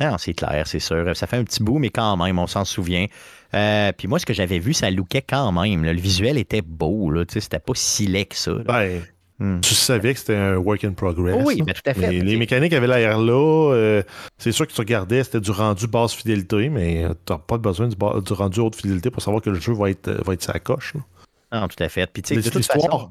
[0.00, 1.16] Ah non, c'est clair, c'est sûr.
[1.16, 3.06] Ça fait un petit bout, mais quand même, on s'en souvient.
[3.54, 5.84] Euh, puis moi, ce que j'avais vu, ça lookait quand même.
[5.84, 5.92] là.
[5.92, 7.24] Le visuel était beau, là.
[7.28, 8.52] C'était pas si laid que ça.
[8.66, 9.00] Ben,
[9.40, 9.58] Hmm.
[9.62, 11.42] Tu savais que c'était un work in progress.
[11.44, 11.64] Oui, là.
[11.64, 12.00] ben, tout à fait.
[12.08, 13.72] Mais les mécaniques avaient l'air là.
[13.74, 14.02] euh,
[14.38, 17.88] c'est sûr que tu regardais, c'était du rendu basse fidélité, mais tu n'as pas besoin
[17.88, 17.96] du,
[18.32, 20.94] rendu haute fidélité pour savoir que le jeu va être, euh, va être sa coche.
[20.94, 21.60] là.
[21.62, 22.08] Non, tout à fait.
[22.12, 23.10] Puis, tu sais, de toute L'histoire, façon,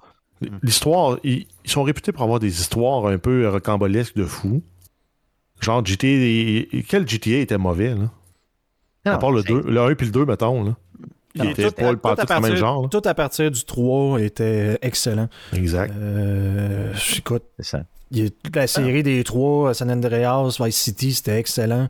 [0.63, 4.63] l'histoire, ils, ils sont réputés pour avoir des histoires un peu rocambolesques de fous.
[5.63, 6.82] Genre GTA.
[6.88, 8.10] Quel GTA était mauvais, là?
[9.06, 10.76] à part le c'est- 2, le 1 puis le 2, mettons, là.
[11.36, 12.84] Qui Non, était tout, pas le même genre.
[12.84, 12.89] là.
[12.89, 15.28] tout à partir du 3 était excellent.
[15.52, 15.91] Exact.
[15.97, 17.84] Euh, écoute, C'est ça.
[18.12, 21.88] il la série des trois, San Andreas, Vice City, c'était excellent.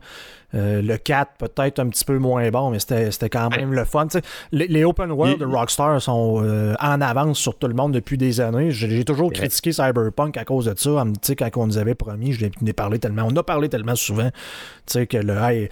[0.54, 4.06] Euh, le 4, peut-être un petit peu moins bon, mais c'était quand même le fun.
[4.52, 8.16] Les, les open world de Rockstar sont euh, en avance sur tout le monde depuis
[8.16, 8.70] des années.
[8.70, 11.04] J'ai toujours critiqué Cyberpunk à cause de ça.
[11.22, 13.26] Sais, Quand on nous avait promis, je l'ai parlé tellement.
[13.30, 14.30] On a parlé tellement souvent
[14.92, 15.68] que le hey,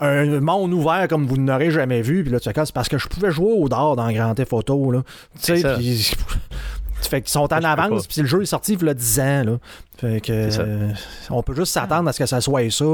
[0.00, 2.22] un monde ouvert comme vous n'aurez jamais vu.
[2.22, 4.90] Puis là, tu c'est parce que je pouvais jouer au dard dans Grand Theft Auto.
[4.90, 5.02] Là.
[5.40, 6.12] Tu sais, puis-
[7.02, 9.20] fait qu'ils sont en je avance, puis le jeu est sorti il y a 10
[9.20, 9.42] ans.
[9.44, 9.58] Là.
[9.98, 10.90] Fait que, euh,
[11.30, 12.84] on peut juste s'attendre à ce que ça soit ça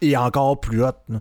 [0.00, 0.92] et encore plus haut.
[1.08, 1.20] là.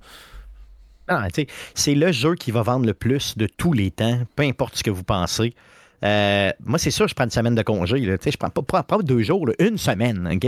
[1.10, 4.20] Non, tu sais, c'est le jeu qui va vendre le plus de tous les temps,
[4.36, 5.56] peu importe ce que vous pensez.
[6.04, 8.00] Euh, moi, c'est sûr, je prends une semaine de congé.
[8.00, 8.16] Là.
[8.24, 10.40] Je prends pas, pas, deux jours, une semaine.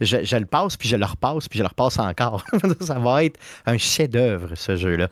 [0.00, 2.44] Je le passe, puis je le repasse, puis je le repasse encore.
[2.80, 5.08] Ça va être un chef-d'œuvre, ce jeu-là.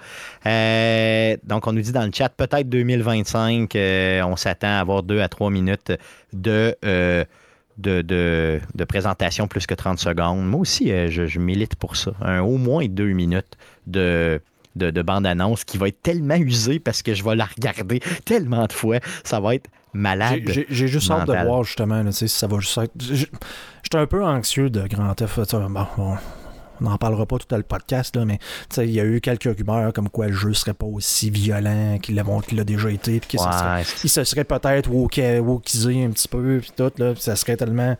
[0.46, 5.02] Euh, donc, on nous dit dans le chat, peut-être 2025, euh, on s'attend à avoir
[5.02, 5.92] deux à trois minutes
[6.32, 6.76] de.
[7.78, 10.46] De, de- de présentation plus que 30 secondes.
[10.46, 12.12] Moi aussi, euh, je, je milite pour ça.
[12.20, 13.56] Un, au moins deux minutes
[13.86, 14.40] de,
[14.76, 18.66] de, de bande-annonce qui va être tellement usée parce que je vais la regarder tellement
[18.66, 18.98] de fois.
[19.24, 20.40] Ça va être malade.
[20.46, 22.92] J'ai- juste hâte de voir justement là, si ça va juste être.
[23.00, 25.52] J'étais un peu anxieux de Grand Theft.
[25.52, 26.16] bon, bon,
[26.80, 28.44] on n'en parlera pas tout à le podcast, là, mais tu
[28.76, 31.98] sais, il y a eu quelques rumeurs comme quoi le jeu serait pas aussi violent
[32.02, 33.20] qu'il l'a qu'il l'a déjà été.
[33.20, 34.90] Puis que ça serait- Ouais, c'est- il se serait peut-être
[35.40, 37.96] wokisé un petit peu, puis tout, là, ça serait tellement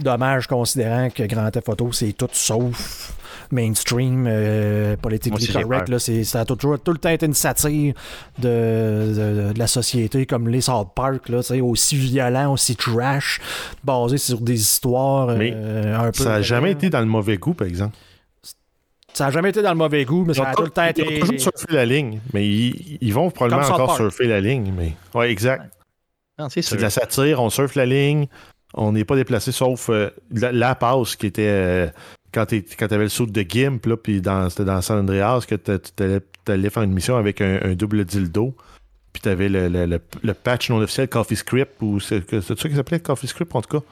[0.00, 3.12] dommage considérant que Grand Theft Auto, c'est tout sauf
[3.54, 5.68] mainstream, euh, Moi j'ai correct.
[5.68, 5.84] peur.
[5.88, 7.94] Là, c'est, ça a toujours, tout le temps été une satire
[8.38, 13.40] de, de- de la société, comme les South Park, là, aussi violent, aussi trash,
[13.82, 16.22] basé sur des histoires Mais euh, un peu...
[16.24, 17.96] Ça n'a jamais été dans le mauvais goût, par exemple.
[19.12, 20.82] Ça a jamais été dans le mauvais goût, mais Ils ça a tout le temps
[20.96, 21.20] ils ont été...
[21.20, 23.98] toujours surfé la ligne, mais ils, ils vont probablement encore Park.
[23.98, 24.74] surfer la ligne.
[24.76, 24.92] Mais...
[25.14, 25.72] Ouais, exact.
[26.38, 28.26] non, c'est de la satire, on surfe la ligne,
[28.74, 31.86] on n'est pas déplacé sauf euh, la, la passe qui était euh,
[32.34, 35.54] quand tu avais le saut de Gimp, là, puis dans, c'était dans San Andreas que
[35.54, 38.54] tu allais faire une mission avec un, un double dildo.
[39.12, 42.54] Puis tu avais le, le, le- le patch non officiel Coffee Script, ou c'est ça
[42.68, 43.84] qui s'appelait Coffee Script en tout cas,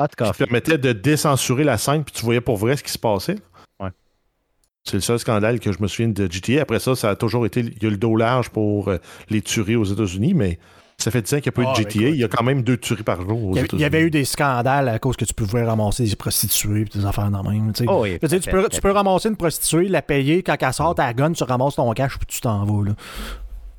[0.00, 0.38] Hot qui coffee.
[0.44, 3.36] permettait de décensurer la scène, puis tu voyais pour vrai ce qui se passait.
[3.78, 3.90] Ouais.
[4.82, 6.62] C'est le seul scandale que je me souviens de GTA.
[6.62, 7.60] Après ça, ça a toujours été.
[7.60, 8.98] Il y a eu le dos large pour euh,
[9.30, 10.58] les tueries aux États-Unis, mais
[10.98, 12.00] ça fait 10 ans qu'il n'y a pas Ah, eu de GTA.
[12.04, 12.14] écoute.
[12.14, 13.64] Il y a quand même deux tueries par jour aux Il y, avait, il y
[13.64, 13.84] États-Unis.
[13.84, 17.30] avait eu des scandales à cause que tu pouvais ramasser des prostituées et des affaires
[17.30, 17.72] dans même.
[17.72, 17.84] tu.
[17.88, 21.32] Oh oui, Tu peux, tu ramasser une prostituée, la payer, quand elle sort ta gun,
[21.32, 22.84] tu ramasses ton cash puis tu t'en vas.
[22.88, 22.94] Là.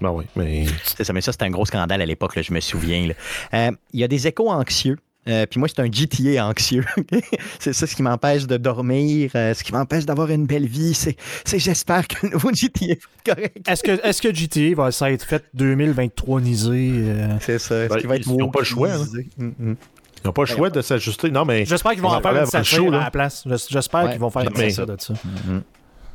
[0.01, 0.65] Ben oui, mais.
[0.83, 3.07] C'est ça, mais ça, c'était un gros scandale à l'époque, là, je me souviens.
[3.07, 3.13] là.
[3.53, 4.97] Euh, Il y a des échos anxieux.
[5.27, 6.85] Euh, puis moi, c'est un GTA anxieux.
[7.59, 10.93] c'est ça ce qui m'empêche de dormir, euh, ce qui m'empêche d'avoir une belle vie.
[10.93, 13.67] C'est, c'est j'espère que le nouveau GTA va être correct.
[13.69, 16.91] Est-ce que, est-ce que GTA va ça être fait 2023-nisé?
[17.05, 17.27] euh?
[17.39, 17.75] C'est ça.
[17.85, 18.97] Est-ce Ben, qu'il va être ils n'ont pas le choix, là.
[18.99, 19.27] wokeisé?
[19.37, 19.75] Mm, mm.
[20.23, 21.29] Ils n'ont pas le choix de s'ajuster.
[21.31, 21.65] Non, mais.
[21.65, 23.43] J'espère qu'ils vont On en faire une show, à la place.
[23.45, 25.13] J'es- J'espère Ouais, qu'ils vont faire une mais- satire de ça.
[25.13, 25.59] Mm.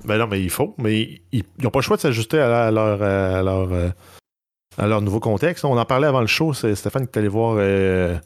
[0.05, 0.75] Ben non, mais il faut.
[0.79, 3.89] Mais ils n'ont pas le choix de s'ajuster à, à leur, à, leur, euh,
[4.79, 5.65] à leur nouveau contexte.
[5.65, 6.55] On en parlait avant le show.
[6.55, 8.17] C'est Stéphane qui est allé voir euh,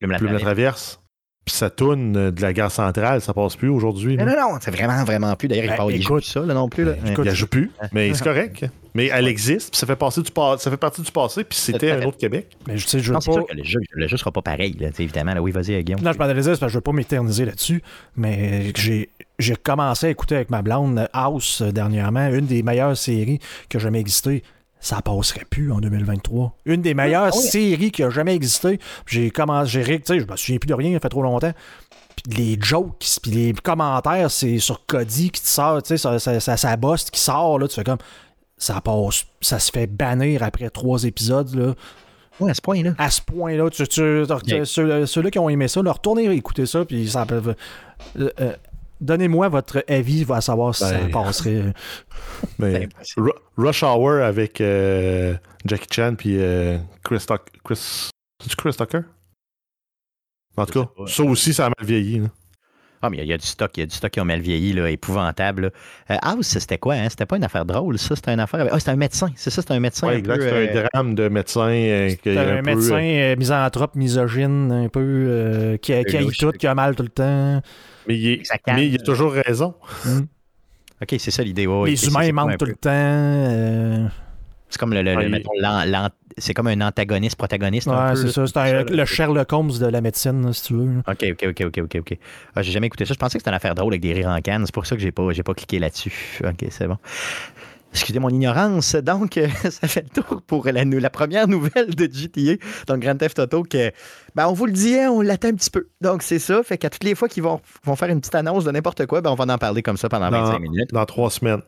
[0.00, 1.00] Plume la Plume la traverse.
[1.44, 3.22] Puis ça tourne euh, de la gare centrale.
[3.22, 4.16] Ça passe plus aujourd'hui.
[4.18, 5.48] Non, non, non, c'est vraiment, vraiment plus.
[5.48, 6.84] D'ailleurs, il Ben, parle écoute, jeux, ça, là, non plus.
[6.84, 6.92] Là.
[7.06, 8.66] Il écoute, la joue plus, mais c'est correct.
[8.94, 11.56] Mais elle existe, puis ça fait, passer du pa- ça fait partie du passé, puis
[11.56, 12.48] c'était un autre Québec.
[12.66, 13.34] Mais je sais, je veux non, c'est pas.
[13.34, 15.34] sûr que le jeu, le jeu sera pas pareil, là, sais, évidemment.
[15.34, 16.02] Là, oui, vas-y, euh, Guillaume.
[16.02, 17.82] Non, je m'analyse parce que je veux pas m'éterniser là-dessus,
[18.16, 19.08] mais j'ai
[19.38, 23.76] j'ai commencé à écouter avec ma blonde House euh, dernièrement, une des meilleures séries qui
[23.76, 24.42] a jamais existé.
[24.80, 26.54] Ça passerait plus en 2023.
[26.66, 28.78] Une des meilleures Ah séries qui a jamais existé.
[29.06, 31.52] J'ai commencé, j'ai tu sais, je me souviens plus de rien, ça fait trop longtemps.
[32.16, 36.18] Puis les jokes, puis les commentaires, c'est sur Cody qui te sort, tu sais, ça,
[36.18, 37.98] ça, ça, ça bosse qui sort, là, tu fais comme,
[38.56, 41.74] ça passe, ça se fait bannir après trois épisodes, là
[42.40, 42.92] Ouais, à ce point-là.
[42.98, 43.68] à ce point-là.
[43.70, 44.64] Tu, tu- tu- Yeah.
[44.64, 47.42] ceux, ceux-là qui ont aimé ça, leur retournez écouter ça, puis ça peut.
[48.18, 48.52] euh, euh,
[49.00, 51.62] Donnez-moi votre avis, à savoir si Ben, ça passerait.
[52.60, 53.30] Impossible.
[53.30, 53.32] Ru-
[53.66, 55.34] Rush Hour avec euh,
[55.64, 57.58] Jackie Chan puis euh, Chris Tucker.
[57.64, 58.10] Chris...
[58.42, 59.00] C'est-tu Chris Tucker?
[60.56, 62.18] En tout cas, ça aussi, ça a mal vieilli.
[62.20, 62.26] là.
[63.00, 64.40] Ah, mais il y, a du stock, il y a du stock qui ont mal
[64.40, 65.70] vieilli, là, épouvantable.
[66.10, 66.94] Euh, House, c'était quoi?
[66.94, 67.06] Hein?
[67.08, 68.16] C'était pas une affaire drôle, ça?
[68.16, 68.66] C'était une affaire.
[68.72, 70.08] Ah, c'était un médecin, c'est ça, c'était un médecin.
[70.08, 70.42] Oui, un exact.
[70.42, 71.68] C'est un drame de médecin.
[71.70, 76.24] euh, qui est C'est un, peu, médecin misanthrope, misogyne, un peu, euh, qui, qui haït
[76.24, 76.38] louche.
[76.38, 77.62] tout, qui a mal tout le temps.
[78.08, 78.78] Mais, il est- Ça calme.
[78.78, 79.74] mais il a toujours raison.
[81.02, 81.66] OK, c'est ça l'idée.
[81.86, 82.90] Les humains mentent tout peu- le temps.
[82.90, 84.08] euh,
[84.68, 85.42] C'est comme le, le- le- Ouais,
[85.86, 87.88] l'an- c'est comme un antagoniste, protagoniste.
[87.88, 88.46] un Ouais, peu, c'est ça.
[88.46, 90.98] C'est un- le Sherlock Holmes de la médecine, si tu veux.
[91.08, 92.18] OK, OK, OK, OK, OK.
[92.54, 93.14] Ah, j'ai jamais écouté ça.
[93.14, 94.66] Je pensais que c'était une affaire drôle avec des rires en canne.
[94.66, 96.40] C'est pour ça que j'ai pas, j'ai pas cliqué là-dessus.
[96.44, 96.98] OK, c'est bon.
[97.92, 98.94] Excusez mon ignorance.
[98.96, 103.38] Donc, euh, ça fait le tour pour la, première nouvelle de GTA, donc Grand Theft
[103.38, 103.90] Auto, que,
[104.34, 105.88] ben, on vous le dit, hein, on l'attend un petit peu.
[106.00, 106.62] Donc, c'est ça.
[106.62, 109.20] Fait qu'à toutes les fois qu'ils vont, vont faire une petite annonce de n'importe quoi,
[109.20, 110.92] ben, on va en parler comme ça pendant 25 Dans, minutes.
[110.92, 111.62] dans trois semaines.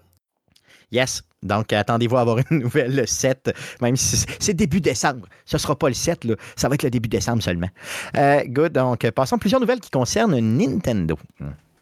[0.93, 1.23] Yes.
[1.43, 5.27] Donc, attendez-vous à avoir une nouvelle le 7, même si c'est- début décembre.
[5.47, 6.35] Ce ne sera pas le 7, là.
[6.57, 7.69] ça va être le début décembre seulement.
[8.17, 8.73] Euh, good.
[8.73, 11.17] Donc, passons à plusieurs nouvelles qui concernent Nintendo.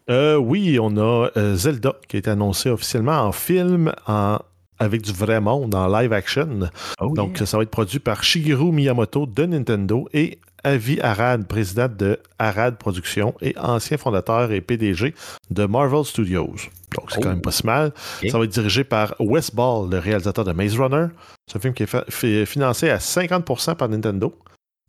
[0.09, 4.39] Euh, oui, on a euh, Zelda qui a été annoncé officiellement en film en-
[4.79, 6.69] avec du vrai monde en live action.
[7.01, 11.87] Oh, Donc, ça va être produit par Shigeru Miyamoto de Nintendo et Avi Arad, président
[11.89, 15.13] de Arad Productions et ancien fondateur et PDG
[15.51, 16.53] de Marvel Studios.
[16.97, 17.21] Donc, c'est Oh.
[17.21, 17.93] quand même pas si mal.
[18.29, 21.07] Ça va être dirigé par Wes Ball, le réalisateur de Maze Runner.
[21.47, 22.05] C'est un film qui est fa-
[22.45, 24.33] financé à 50% par Nintendo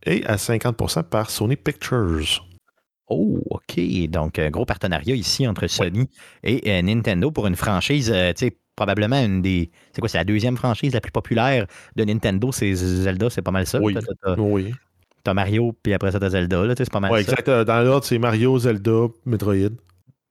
[0.07, 2.45] et à 50% par Sony Pictures.
[3.11, 3.81] Oh, OK.
[4.09, 6.09] Donc, un gros partenariat ici entre Sony
[6.45, 9.71] et euh, Nintendo pour une franchise, euh, tu sais, probablement une des.
[9.93, 13.51] C'est quoi, c'est la deuxième franchise la plus populaire de Nintendo, c'est Zelda, c'est pas
[13.51, 13.81] mal ça.
[13.81, 13.95] Oui.
[13.95, 14.01] T'as-
[14.35, 14.73] t'as- Oui.
[15.23, 17.33] T'as Mario, puis après ça, t'as Zelda, là, tu sais, c'est pas mal Ouais, ça.
[17.33, 17.49] exact.
[17.51, 19.55] Euh, Dans l'ordre, c'est Mario, Zelda, Metroid.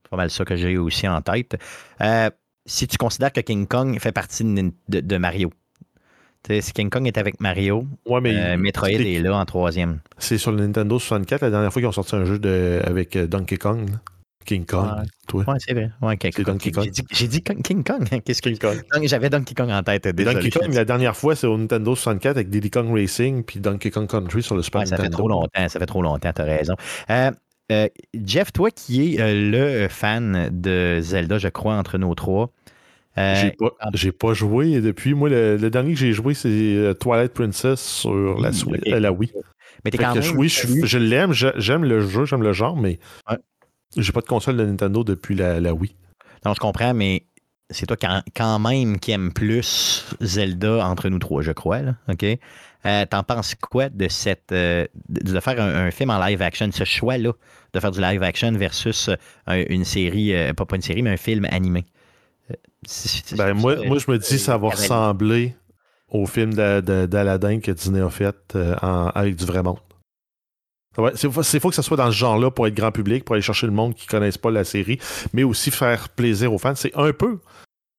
[0.02, 1.56] C'est pas mal ça que j'ai aussi en tête.
[2.02, 2.30] Euh,
[2.66, 5.52] si tu considères que King Kong fait partie de, Nin- de- de Mario,
[6.62, 10.00] si King Kong est avec Mario, Ouais, mais euh, Metroid est là en troisième.
[10.18, 13.16] C'est sur le Nintendo 64, la dernière fois qu'ils ont sorti un jeu de, avec
[13.16, 13.90] euh, Donkey Kong.
[14.46, 15.04] King Kong, Ouais.
[15.28, 15.44] toi.
[15.48, 15.92] Ouais, c'est vrai.
[16.02, 16.54] Ouais, King C'est Kong.
[16.56, 16.84] Donkey Kong.
[16.86, 18.08] J'ai dit, j'ai dit Kong- King Kong.
[18.26, 18.82] Qu'est-ce que King Kong.
[19.04, 20.08] J'avais Donkey Kong en tête.
[20.08, 20.36] Désolé.
[20.36, 23.92] Donkey Kong, la dernière fois, c'est au Nintendo 64 avec Diddy Kong Racing puis Donkey
[23.92, 25.18] Kong Country sur le Super Ouais, ça fait Nintendo.
[25.20, 26.74] trop longtemps, ça fait trop longtemps, t'as raison.
[27.12, 27.30] Euh,
[27.72, 27.88] euh,
[28.26, 32.50] Jeff, toi qui es euh, le fan de Zelda, je crois, entre nos trois.
[33.18, 35.14] Euh, J'ai pas, j'ai pas joué depuis.
[35.14, 38.94] Moi, le, le dernier que j'ai joué, c'est euh, Twilight Princess sur la, Hmm, Switch-
[38.94, 39.32] euh, la Wii.
[39.84, 40.38] mais t'es quand même.
[40.38, 43.38] oui, je, je l'aime, j'aime le jeu, j'aime le genre, mais Ouais.
[43.98, 45.96] j'ai pas de console de Nintendo depuis la, la Wii.
[46.46, 47.24] Non, je comprends, mais
[47.72, 51.80] c'est toi quand, quand même qui aime plus Zelda entre nous trois, je crois.
[51.82, 52.24] Là, OK?
[52.86, 56.70] Euh, T'en penses quoi de cette euh, de, faire un, un film en live action,
[56.72, 57.34] ce choix-là
[57.74, 59.16] de faire du live action versus euh,
[59.48, 61.86] un- une série, pas, pas une série, mais un film animé?
[63.36, 65.56] Ben, moi, moi, je me dis ça va ressembler
[66.10, 69.78] au film d'A- d'A- d'Aladin que Disney a fait euh, en- avec du vrai monde.
[71.16, 73.42] C'est c'est faut que ça soit dans ce genre-là pour être grand public, pour aller
[73.42, 75.00] chercher le monde qui ne connaissent pas la série,
[75.34, 76.76] mais aussi faire plaisir aux fans.
[76.76, 77.40] C'est un peu,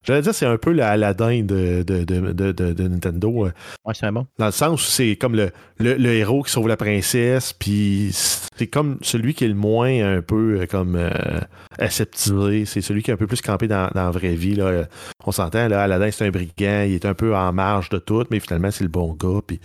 [0.05, 3.47] j'allais dire, c'est un peu l'Aladin de, de, de, de, de- Nintendo.
[3.47, 3.53] euh,
[3.85, 4.27] Ouais, c'est bon.
[4.39, 8.11] dans le sens où c'est comme le, le, le héros qui sauve la princesse, puis
[8.13, 11.11] c'est comme celui qui est le moins un peu euh, comme euh,
[11.79, 12.65] aseptisé.
[12.65, 14.55] C'est celui qui est un peu plus campé dans, dans la vraie vie.
[14.55, 14.85] Là.
[15.25, 18.25] On s'entend, là, Aladdin, c'est un brigand, il est un peu en marge de tout,
[18.31, 19.41] mais finalement, c'est le bon gars.
[19.47, 19.61] Puis,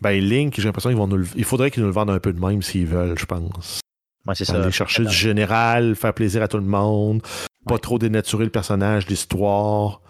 [0.00, 2.18] ben, Link, j'ai l'impression qu'ils vont nous le- Il faudrait qu'ils nous le vendent un
[2.20, 3.80] peu de même s'ils veulent, je pense.
[4.26, 4.60] Ouais, c'est ça.
[4.60, 7.22] Aller chercher du général, faire plaisir à tout le monde,
[7.66, 7.80] pas Ouais.
[7.80, 10.00] trop dénaturer le personnage, l'histoire.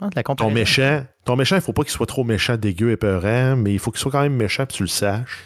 [0.00, 3.72] Ah, Ton méchant, ton méchant, il faut pas qu'il soit trop méchant, dégueu, épeurant, mais
[3.72, 5.44] il faut qu'il soit quand même méchant puis tu le saches.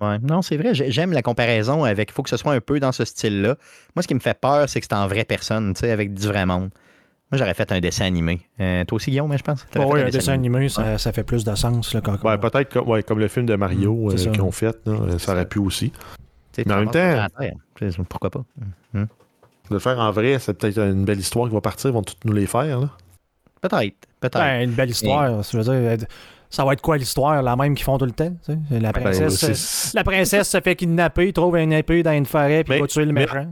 [0.00, 0.18] Ouais.
[0.20, 2.10] Non, c'est vrai, j'ai- j'aime la comparaison avec.
[2.10, 3.56] Il faut que ce soit un peu dans ce style-là.
[3.96, 6.14] Moi, ce qui me fait peur, c'est que c'est en vraie personne, tu sais, avec
[6.14, 6.70] du vrai monde.
[7.32, 8.42] Moi, j'aurais fait un dessin animé.
[8.60, 9.64] Euh, toi aussi, Guillaume, hein, je pense?
[9.72, 11.94] Fait ouais, un dessin animé, ça, ça fait plus de sens.
[11.94, 14.52] Là, quand, Ouais, peut-être comme, ouais, comme le film de Mario Mm, euh, qu'ils ont
[14.52, 15.92] fait, là, ça aurait pu aussi.
[16.58, 17.26] Mais en même temps-
[18.08, 18.44] Pourquoi pas?
[19.70, 22.02] De le faire en vrai, c'est peut-être une belle histoire qui va partir, ils vont
[22.02, 22.80] toutes nous les faire.
[22.80, 22.90] Là.
[23.60, 23.96] Peut-être.
[24.20, 24.38] Peut-être.
[24.38, 25.42] Ben, une belle histoire.
[25.42, 25.64] Je veux
[25.96, 26.06] dire,
[26.50, 27.42] ça va être quoi l'histoire?
[27.42, 28.30] La même qu'ils font tout le temps?
[28.44, 28.58] tu sais?
[28.78, 32.62] La Ben, princesse, euh, la princesse se fait kidnapper, trouve une épée dans une forêt,
[32.62, 33.46] puis Mais- va tuer le mais- méchant.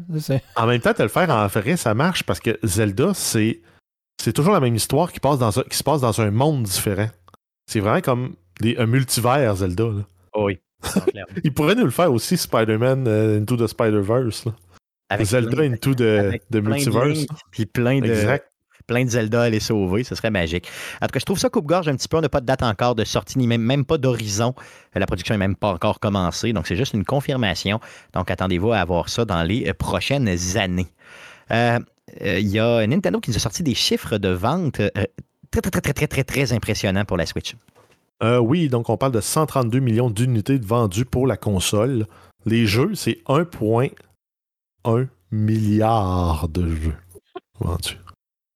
[0.57, 3.61] En même temps, de le faire en vrai, ça marche parce que Zelda, c'est
[4.23, 6.63] c'est toujours la même histoire qui, passe dans un- qui se passe dans un monde
[6.65, 7.09] différent.
[7.67, 9.85] C'est vraiment comme des, un multivers Zelda.
[9.85, 10.03] là.
[10.35, 10.59] Oh oui.
[10.95, 11.33] Non, clairement.
[11.45, 14.45] Il pourrait nous le faire aussi, Spider-Man euh, Into the Spider-Verse.
[15.15, 17.27] Avec Zelda plein- Into de Multiverse.
[17.51, 18.47] Puis plein de, Exact.
[18.87, 20.69] plein de Zelda à les sauver, ce serait magique.
[21.01, 22.17] En tout cas, je trouve ça coupe-gorge un petit peu.
[22.17, 24.55] On n'a pas de date encore de sortie, ni même, même pas d'horizon.
[24.97, 27.81] Euh, La production n'est même pas encore commencée, donc c'est juste une confirmation.
[28.13, 30.89] Donc attendez-vous à avoir ça dans les euh, prochaines années.
[31.51, 31.79] Euh,
[32.23, 34.89] euh, Il y a Nintendo qui nous a sorti des chiffres de vente euh,
[35.51, 37.55] très, très, très, très, très, très, très impressionnants pour la Switch.
[38.23, 42.07] Euh, oui, donc on parle de 132 millions d'unités vendues pour la console.
[42.47, 43.19] Les jeux, c'est
[44.85, 46.95] 1,1 milliards de jeux
[47.61, 47.99] vendus.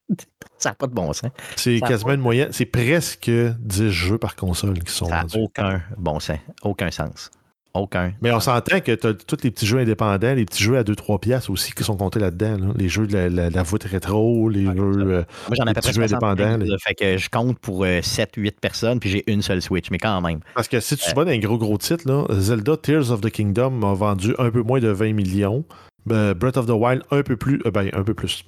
[0.58, 1.30] Ça n'a pas de bon sens.
[1.56, 2.48] C'est quasiment une moyenne.
[2.52, 5.36] C'est presque 10 jeux par console qui sont Ça vendus.
[5.38, 6.38] aucun bon sens.
[6.62, 7.30] Aucun sens.
[7.74, 8.14] Aucun.
[8.22, 10.82] Mais on s'entend que tu as tous les petits jeux indépendants, les petits jeux à
[10.82, 12.56] 2-3 piastres aussi qui sont comptés là-dedans.
[12.56, 12.72] là.
[12.74, 14.72] Les jeux de la, la- la voûte rétro, les jeux.
[14.78, 17.84] euh, Moi, j'en ai à peu près jeux 65, indépendants, Fait que je compte pour
[17.84, 20.40] 7-8 personnes, puis j'ai une seule Switch, mais quand même.
[20.54, 23.28] Parce que si tu vas dans un gros gros titre, là, Zelda Tears of the
[23.30, 25.66] Kingdom a vendu un peu moins de 20 millions.
[26.06, 27.60] Ben, Breath of the Wild, un peu plus.
[27.66, 28.44] euh, ben, un peu plus.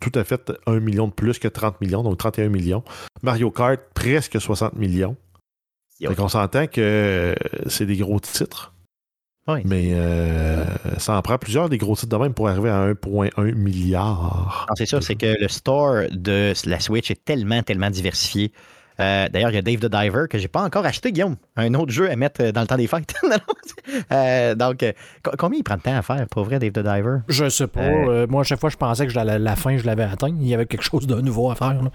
[0.00, 2.82] Tout à fait, un million de plus que 30 millions, donc 31 millions.
[3.22, 5.16] Mario Kart, presque 60 millions.
[6.00, 6.08] Yo.
[6.08, 7.34] Fait qu'on s'entend que euh,
[7.66, 8.72] c'est des gros titres.
[9.48, 9.60] Oui.
[9.64, 10.64] Mais euh,
[10.98, 14.66] ça en prend plusieurs des gros titres de même pour arriver à 1,1 milliard.
[14.68, 18.52] Non, c'est ça, c'est que le store de la Switch est tellement, tellement diversifié.
[19.00, 21.36] Euh, D'ailleurs, il y a Dave the Diver que j'ai pas encore acheté, Guillaume.
[21.56, 23.14] Un autre jeu à mettre euh, dans le temps des fêtes.
[24.12, 24.84] Euh, donc,
[25.22, 27.18] co- combien il prend de temps à faire, pour vrai, Dave the Diver?
[27.28, 27.80] Je sais pas.
[27.80, 30.28] Euh, moi, à chaque fois, je pensais que je la fin, je l'avais atteint.
[30.28, 31.82] Il y avait quelque chose de nouveau à faire.
[31.82, 31.90] là.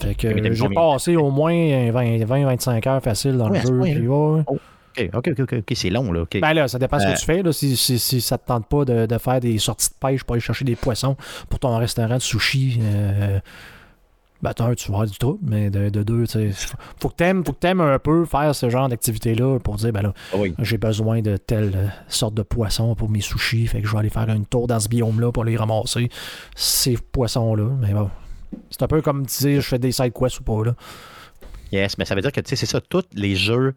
[0.00, 3.80] Fait que j'ai passé au moins 20-25 heures facile dans le ce jeu.
[3.80, 4.44] puis ouais.
[4.48, 6.24] OK, OK, OK, OK, c'est long, là.
[6.40, 7.42] Ben là, ça dépend ce Euh, que tu fais.
[7.42, 7.52] Là.
[7.52, 10.34] Si, si, si ça te tente pas de, de faire des sorties de pêche pour
[10.34, 11.16] aller chercher des poissons
[11.48, 13.40] pour ton restaurant de sushi, euh,
[14.42, 16.68] ben un, tu vas avoir du trouble, mais de, de deux, tu sais,
[17.00, 20.02] faut- que t'aimes, faut que t'aimes un peu faire ce genre d'activité-là pour dire, ben
[20.02, 20.54] là, Ah oui.
[20.58, 23.98] j'ai besoin de telle euh, sorte de poisson pour mes sushis, fait que je vais
[23.98, 26.08] aller faire un tour dans ce biome-là pour aller ramasser
[26.56, 27.68] ces poissons-là.
[27.80, 28.10] Mais bon,
[28.70, 30.74] c'est un peu comme dire, je fais des side quests ou pas, là.
[31.70, 33.74] Yes, mais ça veut dire que, tu sais, c'est ça, tous les jeux,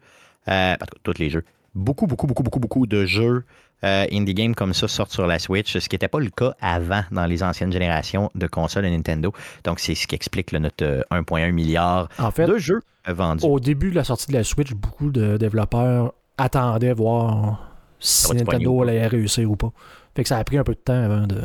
[0.48, 1.44] euh, tous les jeux,
[1.74, 3.44] beaucoup, beaucoup, beaucoup, beaucoup, beaucoup de jeux
[3.84, 6.54] euh, indie games comme ça sortent sur la Switch, ce qui n'était pas le cas
[6.60, 9.32] avant dans les anciennes générations de consoles de Nintendo.
[9.64, 13.12] Donc, c'est ce qui explique là, notre euh, 1,1 milliard En fait, de jeux euh,
[13.12, 13.44] vendus.
[13.44, 17.70] au début de la sortie de la Switch, beaucoup de développeurs attendaient voir
[18.00, 19.72] si Nintendo allait réussir ou pas.
[20.14, 21.40] Fait que ça a pris un peu de temps avant de.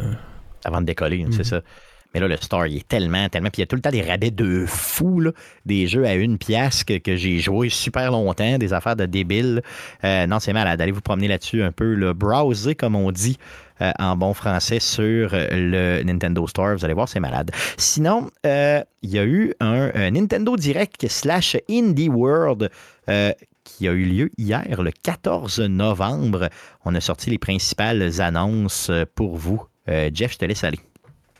[0.63, 1.31] avant de décoller, Mhm.
[1.33, 1.61] c'est ça.
[2.13, 3.49] Mais là, le store, il est tellement, tellement.
[3.49, 5.23] Puis il y a tout le temps des rabais de fou,
[5.65, 9.61] des jeux à une pièce que, j'ai joué super longtemps, des affaires de débiles.
[10.03, 10.81] Euh, non, c'est malade.
[10.81, 13.37] Allez vous promener là-dessus un peu, le browser, comme on dit
[13.81, 16.75] euh, en bon français, sur euh, le Nintendo Store.
[16.75, 17.51] Vous allez voir, c'est malade.
[17.77, 22.69] Sinon, il y a eu un, un Nintendo Direct slash Indie World.
[23.63, 26.49] qui a eu lieu hier, le 14 novembre.
[26.83, 29.63] On a sorti les principales annonces pour vous.
[29.87, 30.79] Jeff, je te laisse aller.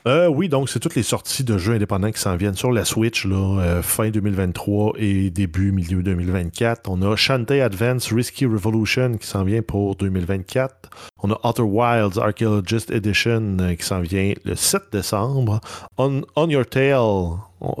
[0.08, 2.84] Euh, oui, donc c'est toutes les sorties de jeux indépendants qui s'en viennent sur la
[2.84, 6.90] Switch, euh, fin 2023 et début, milieu 2024.
[6.90, 10.90] On a Shantae Advance Risky Revolution qui s'en vient pour 2024.
[11.22, 15.60] On a Outer Wilds Archaeologist Edition euh, qui s'en vient le 7 décembre.
[15.98, 16.98] On, On Your Tail,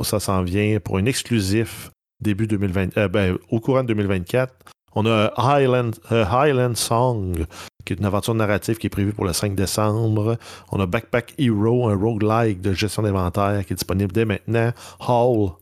[0.04, 4.54] ça s'en vient pour un exclusif début 2020, euh, ben, au courant de 2024.
[4.94, 7.46] On a Highland, Highland Song,
[7.84, 10.38] qui est une aventure narrative qui est prévue pour le 5 décembre.
[10.70, 14.72] On a Backpack Hero, un roguelike de gestion d'inventaire qui est disponible dès maintenant.
[15.00, 15.52] Haul,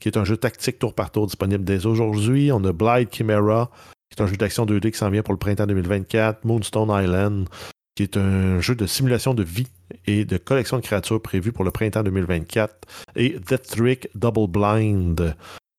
[0.00, 2.50] qui est un jeu tactique tour par tour disponible dès aujourd'hui.
[2.52, 3.70] On a Blade Chimera,
[4.10, 6.44] qui est un jeu d'action 2D qui s'en vient pour le printemps 2024.
[6.44, 7.48] Moonstone Island,
[7.94, 9.68] qui est un jeu de simulation de vie
[10.06, 12.74] et de collection de créatures prévu pour le printemps 2024.
[13.16, 15.36] Et The Trick Double Blind,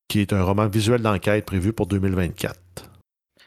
[0.08, 2.93] qui est un roman visuel d'enquête prévu pour 2024.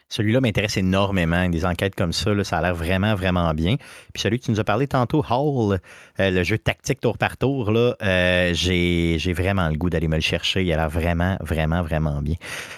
[0.09, 1.49] Celui-là m'intéresse énormément.
[1.49, 3.75] Des enquêtes comme ça, là, ça a l'air vraiment, vraiment bien.
[4.13, 5.79] Puis celui que tu nous as parlé tantôt, Hall,
[6.19, 10.21] euh, le jeu tactique tour par tour, euh, j'ai vraiment le goût d'aller me le
[10.21, 10.63] chercher.
[10.63, 12.35] Il a l'air vraiment, vraiment, vraiment bien.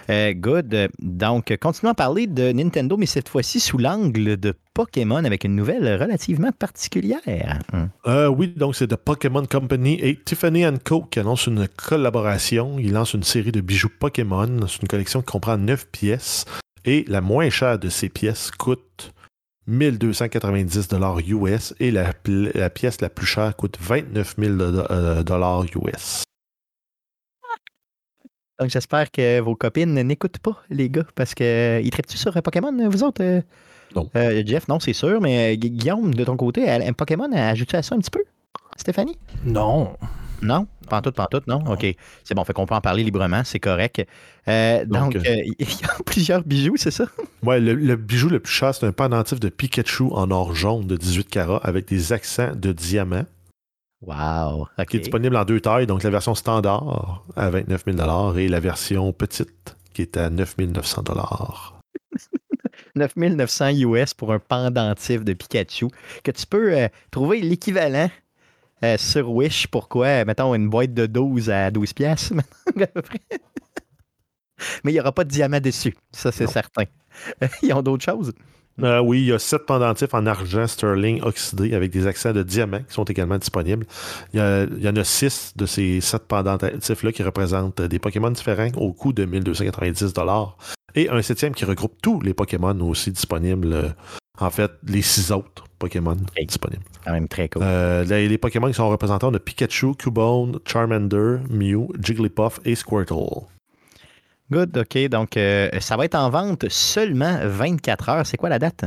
[0.09, 0.89] Euh, good.
[0.99, 5.55] Donc, continuons à parler de Nintendo, mais cette fois-ci sous l'angle de Pokémon avec une
[5.55, 7.19] nouvelle relativement particulière.
[8.07, 11.01] Euh, oui, donc c'est The Pokémon Company et Tiffany Co.
[11.03, 12.77] qui annoncent une collaboration.
[12.79, 14.67] Ils lancent une série de bijoux Pokémon.
[14.67, 16.45] C'est une collection qui comprend 9 pièces.
[16.85, 19.13] Et la moins chère de ces pièces coûte
[19.67, 20.89] 1290
[21.27, 22.13] US et la,
[22.69, 26.23] pièce la plus chère coûte 29 000 euh, dollars US.
[28.59, 32.41] Donc, j'espère que vos copines n'écoutent pas, les gars, parce que ils traitent-tu sur euh,
[32.41, 33.23] Pokémon, vous autres?
[33.23, 33.41] euh?
[33.95, 34.09] Non.
[34.15, 37.73] Euh, Jeff, non, c'est sûr, mais euh, Gu- Guillaume, de ton côté, elle- Pokémon, ajoute
[37.73, 38.23] à ça un petit peu?
[38.75, 39.17] Stéphanie?
[39.45, 39.95] Non.
[40.41, 40.67] Non?
[40.89, 41.61] Pantoute, pantoute, non?
[41.63, 41.73] Non.
[41.73, 41.85] OK.
[42.23, 44.05] C'est bon, fait qu'on peut en parler librement, c'est correct.
[44.47, 47.05] Euh, donc, euh, euh, il y a plusieurs bijoux, c'est ça?
[47.43, 50.87] Ouais, le, le bijou le plus cher, c'est un pendentif de Pikachu en or jaune
[50.87, 53.25] de 18 carats avec des accents de diamant.
[54.01, 54.67] Wow.
[54.89, 58.61] Qui est disponible en deux tailles, donc la version standard à 29 000 et la
[58.61, 61.03] version petite qui est à 9 900
[62.95, 65.87] 9900 US pour un pendentif de Pikachu
[66.23, 68.09] que tu peux euh, trouver l'équivalent
[68.83, 69.67] euh, sur Wish.
[69.67, 70.25] Pourquoi?
[70.25, 72.33] Mettons une boîte de 12 à 12 pièces
[72.81, 73.19] à peu près.
[74.83, 75.95] Mais il n'y aura pas de diamant dessus.
[76.11, 76.83] Ça, c'est certain.
[77.61, 78.33] Ils ont d'autres choses?
[78.83, 82.43] Euh, oui, il y a sept pendentifs en argent sterling oxydé avec des accents de
[82.43, 83.85] diamant qui sont également disponibles.
[84.33, 88.93] Il y, en a six de ces sept pendentifs-là qui représentent des Pokémon différents au
[88.93, 90.13] coût de 1290
[90.95, 93.95] et un septième qui regroupe tous les Pokémon aussi disponibles.
[94.41, 96.83] Euh, en fait, les six autres Pokémon disponibles.
[96.91, 97.61] C'est quand même très cool.
[97.63, 103.45] Euh, les, Pokémon qui sont représentants, on a Pikachu, Cubone, Charmander, Mew, Jigglypuff et Squirtle.
[104.51, 105.09] Good, OK.
[105.09, 108.25] Donc, euh, ça va être en vente seulement 24 heures.
[108.25, 108.85] C'est quoi la date?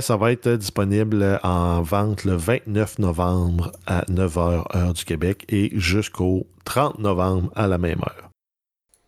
[0.00, 5.70] ça va être disponible en vente le 29 novembre à 9h heure du Québec et
[5.72, 8.28] jusqu'au 30 novembre à la même heure.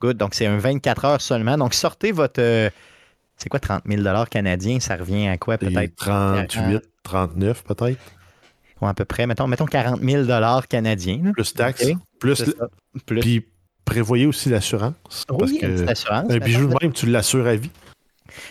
[0.01, 0.16] Good.
[0.16, 1.59] Donc, c'est un 24 heures seulement.
[1.59, 2.40] Donc, sortez votre.
[3.41, 4.80] Euh, c'est quoi 30 000 canadiens?
[4.80, 5.97] Ça revient à quoi peut-être?
[5.97, 8.01] 38, 39 peut-être?
[8.80, 9.26] Ou à peu près.
[9.26, 10.24] Mettons, mettons 40 000
[10.68, 11.32] canadiens.
[11.32, 11.91] Plus taxes.
[12.18, 12.45] Plus,
[13.07, 13.20] plus.
[13.20, 13.47] Puis,
[13.84, 14.95] prévoyez aussi l'assurance.
[15.30, 15.61] Oui.
[15.62, 17.70] Un bijou de même, tu l'assures à vie.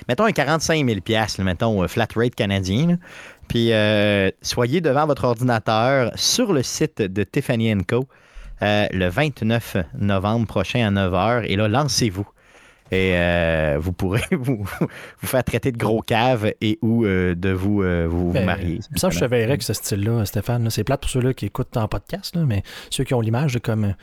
[0.08, 1.00] Mettons un 45 000
[1.40, 3.00] mettons, flat rate canadien.
[3.48, 8.08] Puis, euh, soyez devant votre ordinateur sur le site de Tiffany Co.
[8.62, 11.46] Euh, le 29 novembre prochain à 9h.
[11.46, 12.28] Et là, lancez-vous.
[12.92, 17.50] Et euh, vous pourrez vous, vous, faire traiter de gros cave et ou euh, de
[17.50, 18.80] vous, vous, ben, marier.
[18.96, 20.70] Ça, je te verrais que ce style-là, Stéphane.
[20.70, 23.94] C'est plate pour ceux-là qui écoutent en podcast, mais ceux qui ont l'image comme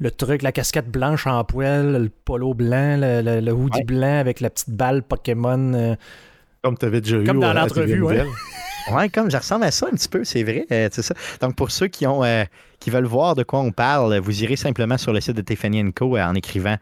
[0.00, 4.50] le truc, la casquette blanche en poêle, le polo blanc, le, hoodie blanc avec la
[4.50, 5.96] petite balle Pokémon.
[6.62, 7.24] comme tu avais déjà eu.
[7.24, 8.24] Comme dans l'entrevue, ouais.
[8.90, 10.66] Ouais, comme je ressemble à ça un petit peu, c'est vrai.
[10.72, 11.14] Euh, ça.
[11.40, 12.44] Donc, pour ceux qui, ont, euh,
[12.80, 15.92] qui veulent voir de quoi on parle, vous irez simplement sur le site de Tiffany
[15.92, 16.76] Co euh, en écrivant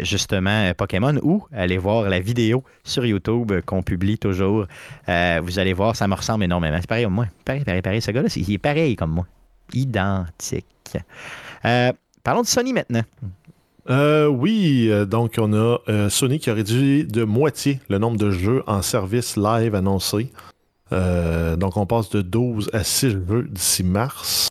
[0.00, 4.66] justement Pokémon ou allez voir la vidéo sur YouTube qu'on publie toujours.
[5.06, 6.78] vous allez voir, ça me ressemble énormément.
[6.80, 7.26] C'est pareil comme moi.
[7.44, 8.02] Pareil, pareil, pareil.
[8.02, 9.26] Ce gars-là, il est pareil comme moi.
[9.72, 10.66] Identique.
[12.22, 13.02] parlons de Sony maintenant.
[14.28, 18.82] oui, donc on a Sony qui a réduit de moitié le nombre de jeux en
[18.82, 20.30] service live annoncés.
[20.92, 24.48] Euh, donc, on passe de 12 à 6 jeux d'ici mars.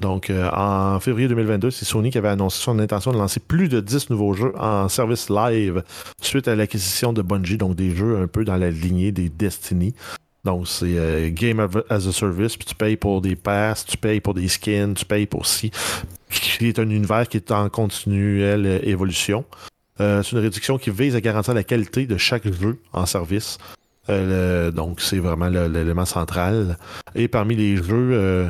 [0.00, 3.68] Donc, euh, en février 2022, c'est Sony qui avait annoncé son intention de lancer plus
[3.68, 5.82] de 10 nouveaux jeux en service live
[6.20, 9.94] suite à l'acquisition de Bungie, donc des jeux un peu dans la lignée des Destiny.
[10.44, 14.20] Donc, c'est euh, Game as a Service, puis tu payes pour des passes, tu payes
[14.20, 15.70] pour des skins, tu payes pour si.
[16.28, 19.44] Qui est un univers qui est en continuelle évolution.
[19.98, 23.58] c'est une réduction qui vise à garantir la qualité de chaque jeu en service.
[24.10, 26.76] Euh, donc, c'est vraiment l'élément central.
[27.14, 28.48] Et parmi les jeux euh,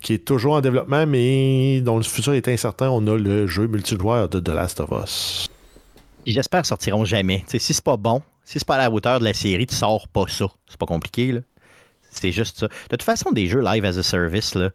[0.00, 3.66] qui est toujours en développement, mais dont le futur est incertain, on a le jeu
[3.66, 5.48] multijoueur de The Last of Us.
[6.26, 7.44] J'espère qu'ils sortiront jamais.
[7.48, 10.08] si c'est pas bon, si c'est pas à la hauteur de la série, tu sors
[10.08, 10.46] pas ça.
[10.68, 11.40] C'est pas compliqué, là.
[12.10, 12.66] C'est juste ça.
[12.66, 14.70] De toute façon, des jeux live as a service, là,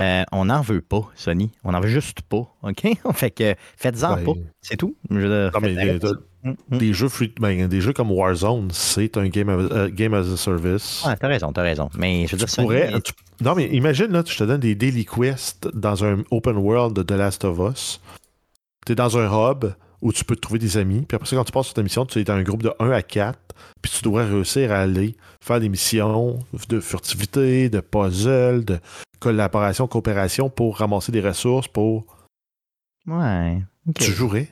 [0.00, 1.50] euh, on n'en veut pas, Sony.
[1.64, 2.52] On n'en veut juste pas.
[2.62, 2.86] OK?
[3.14, 4.32] fait que faites-en pas.
[4.60, 4.96] C'est tout.
[5.10, 5.98] non, mais
[6.42, 6.78] Mm, mm.
[6.78, 11.02] Des, jeux ben, des jeux comme Warzone, c'est un game, euh, game as a service.
[11.04, 11.90] Ah, t'as raison, t'as raison.
[11.98, 12.92] Mais je veux dire, pourrais,
[13.42, 17.02] Non, mais imagine, là, je te donne des daily quests dans un open world de
[17.02, 18.00] The Last of Us.
[18.86, 21.04] T'es dans un hub où tu peux te trouver des amis.
[21.06, 22.72] Puis après ça, quand tu passes sur ta mission, tu es dans un groupe de
[22.78, 23.38] 1 à 4.
[23.82, 26.38] Puis tu devrais réussir à aller faire des missions
[26.68, 28.78] de furtivité, de puzzle, de
[29.18, 32.06] collaboration, coopération pour ramasser des ressources pour.
[33.06, 33.62] Ouais.
[33.94, 34.48] Tu jouerais?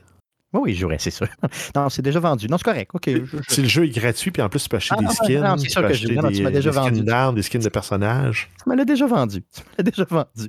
[0.54, 1.26] Oui, oui, je jouerais, c'est sûr.
[1.74, 2.48] Non, c'est déjà vendu.
[2.48, 2.90] Non, c'est correct.
[2.94, 3.10] OK.
[3.48, 5.42] Si le jeu est gratuit, puis en plus, tu peux acheter ah, des skins.
[5.42, 6.94] Non, c'est sûr que je des, tu m'as déjà des vendu.
[6.96, 8.50] skins d'armes, des skins de personnages.
[8.62, 9.42] Tu me l'as déjà vendu.
[9.52, 10.48] Tu me l'as déjà vendu.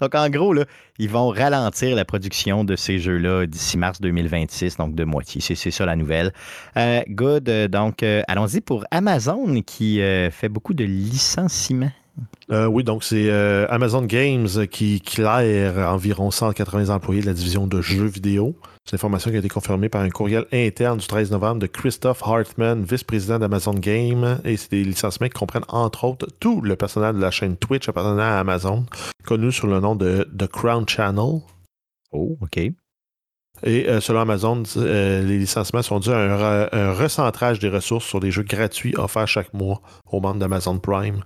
[0.00, 0.64] Donc, en gros, là,
[0.98, 5.40] ils vont ralentir la production de ces jeux-là d'ici mars 2026, donc de moitié.
[5.40, 6.32] C'est ça la nouvelle.
[6.76, 7.50] Euh, good.
[7.70, 11.92] Donc, euh, allons-y pour Amazon qui euh, fait beaucoup de licenciements.
[12.50, 13.30] oui, donc c'est
[13.68, 18.56] Amazon Games qui claire environ 180 employés de la division de jeux vidéo.
[18.86, 21.66] C'est une information qui a été confirmée par un courriel interne du 13 novembre de
[21.66, 24.38] Christophe Hartman, vice-président d'Amazon Game.
[24.44, 27.88] Et c'est des licenciements qui comprennent entre autres tout le personnel de la chaîne Twitch
[27.88, 28.86] appartenant à Amazon,
[29.24, 31.40] connu sous le nom de The Crown Channel.
[32.12, 32.58] Oh, OK.
[32.58, 32.76] Et
[33.64, 38.30] euh, selon Amazon, euh, les licenciements sont dus à un, recentrage des ressources sur des
[38.30, 39.82] jeux gratuits offerts chaque mois
[40.12, 41.24] aux membres d'Amazon Prime.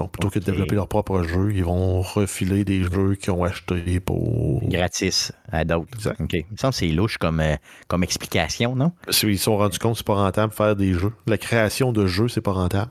[0.00, 3.44] Donc, plutôt que de développer leur propre jeu, ils vont refiler des jeux qu'ils ont
[3.44, 4.66] achetés pour.
[4.66, 6.14] Gratis à d'autres.
[6.18, 6.32] OK.
[6.32, 8.92] Il me semble que c'est louche comme, euh, comme explication, non?
[9.10, 11.12] Qu'ils se sont rendus compte que c'est pas rentable de faire des jeux.
[11.26, 12.90] La création de jeux, c'est pas rentable.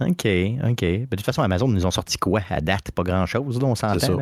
[0.00, 0.28] OK,
[0.68, 0.84] OK.
[0.84, 2.42] de toute façon, Amazon nous ont sorti quoi?
[2.48, 2.92] À date?
[2.92, 4.18] Pas grand-chose, on s'entend.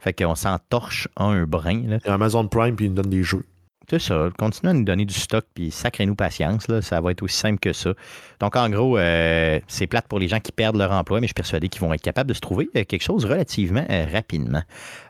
[0.00, 1.82] Fait qu'on s'entorche un brin.
[1.86, 1.98] Là.
[2.06, 3.44] Amazon Prime, puis ils nous donnent des jeux.
[3.90, 4.28] C'est ça.
[4.38, 6.68] Continuez à nous donner du stock, puis sacrez-nous patience.
[6.68, 7.94] Là, ça va être aussi simple que ça.
[8.38, 11.28] Donc, en gros, euh, c'est plate pour les gens qui perdent leur emploi, mais je
[11.28, 14.62] suis persuadé qu'ils vont être capables de se trouver euh, quelque chose relativement euh, rapidement.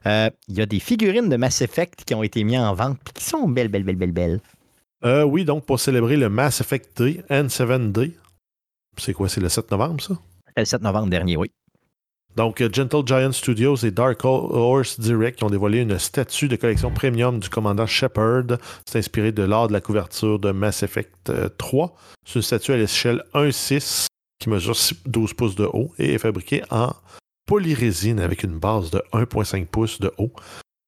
[0.05, 3.15] Il y a des figurines de Mass Effect qui ont été mises en vente, puis
[3.15, 4.41] qui sont belles, belles, belles, belles, belles.
[5.05, 8.13] Euh, oui, donc pour célébrer le Mass Effect Day, N7D.
[8.97, 10.15] C'est quoi, c'est le 7 novembre, ça?
[10.57, 11.51] Le 7 novembre dernier, oui.
[12.39, 16.55] Donc, euh, Gentle Giant Studios et Dark Horse Direct qui ont dévoilé une statue de
[16.55, 18.59] collection premium du commandant Shepard.
[18.87, 21.97] C'est inspiré de l'art de la couverture de Mass Effect 3.
[22.25, 24.07] C'est une statue à l'échelle 1.6
[24.39, 24.77] qui mesure
[25.07, 26.93] 12 pouces de haut et est fabriquée en
[27.45, 30.31] polyrésine avec une base de 1.5 pouces de haut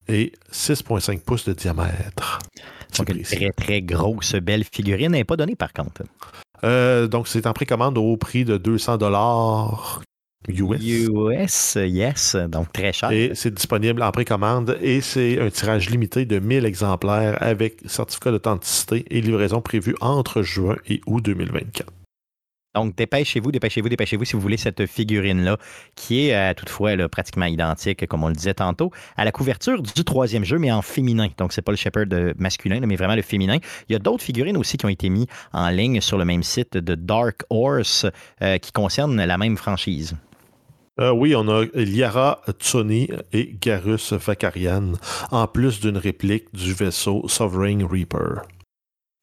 [0.06, 2.38] et 6,5 pouces de diamètre.
[2.96, 5.10] Donc, une très, très grosse, belle figurine.
[5.10, 6.02] n'est pas donnée, par contre.
[6.62, 10.00] Euh, donc, c'est en précommande au prix de 200 dollars
[10.48, 10.80] US.
[10.82, 12.36] US, yes.
[12.48, 13.12] Donc, très cher.
[13.12, 18.30] Et c'est disponible en précommande et c'est un tirage limité de 1000 exemplaires avec certificat
[18.30, 21.92] d'authenticité et livraison prévue entre juin et août 2024.
[22.74, 25.58] Donc, dépêchez-vous, dépêchez-vous, dépêchez-vous si vous voulez cette figurine-là,
[25.96, 30.04] qui est euh, toutefois pratiquement identique, comme on le disait tantôt, à la couverture du
[30.04, 31.28] troisième jeu, mais en féminin.
[31.36, 33.58] Donc, c'est pas le Shepherd euh, masculin, mais vraiment le féminin.
[33.88, 36.44] Il y a d'autres figurines aussi qui ont été mises en ligne sur le même
[36.44, 38.06] site de Dark Horse,
[38.40, 40.14] euh, qui concernent la même franchise.
[40.98, 44.92] Oui, on a Liara Tsoni et Garus Vakarian,
[45.30, 48.42] en plus d'une réplique du vaisseau Sovereign Reaper.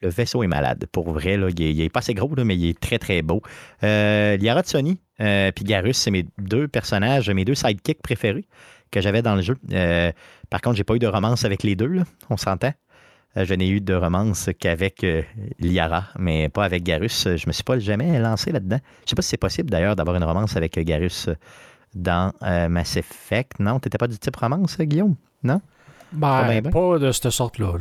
[0.01, 1.39] Le vaisseau est malade, pour vrai.
[1.57, 3.41] Il, est, pas assez gros, mais il est très, très beau.
[3.84, 8.45] Euh, Liara Sony euh, puis Garus, c'est mes deux personnages, mes deux sidekicks préférés
[8.91, 9.57] que j'avais dans le jeu.
[9.72, 10.11] Euh,
[10.49, 12.74] par contre, j'ai pas eu de romance avec les deux, on s'entend?
[13.38, 15.05] Euh, je n'ai eu de romance qu'avec
[15.59, 17.27] Liara, mais pas avec Garus.
[17.35, 18.79] Je me suis pas jamais lancé là-dedans.
[19.05, 21.29] Je sais pas si c'est possible d'ailleurs d'avoir une romance avec Garus
[21.93, 23.59] dans Mass Effect.
[23.59, 25.15] Non, t'étais pas du type romance, Guillaume?
[25.43, 25.61] Non?
[26.11, 27.73] Ben, pas, de cette sorte-là.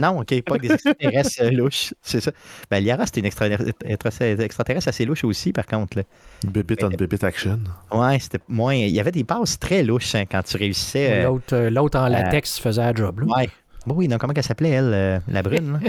[0.00, 2.30] Non, OK, pas des extraterrestres euh, louches, c'est ça.
[2.70, 5.98] Ben, Liara, c'était une extraterrestre assez louche aussi, par contre.
[5.98, 6.04] Là.
[6.46, 7.60] Bébé on bébé action.
[7.90, 8.74] Ouais, c'était moins...
[8.74, 11.24] Il y avait des passes très louches hein, quand tu réussissais...
[11.24, 13.20] Euh, euh, l'autre, en latex faisait un job.
[13.20, 13.36] Là.
[13.36, 13.48] Ouais.
[13.86, 15.80] Oui, donc comment elle s'appelait, elle, la brune?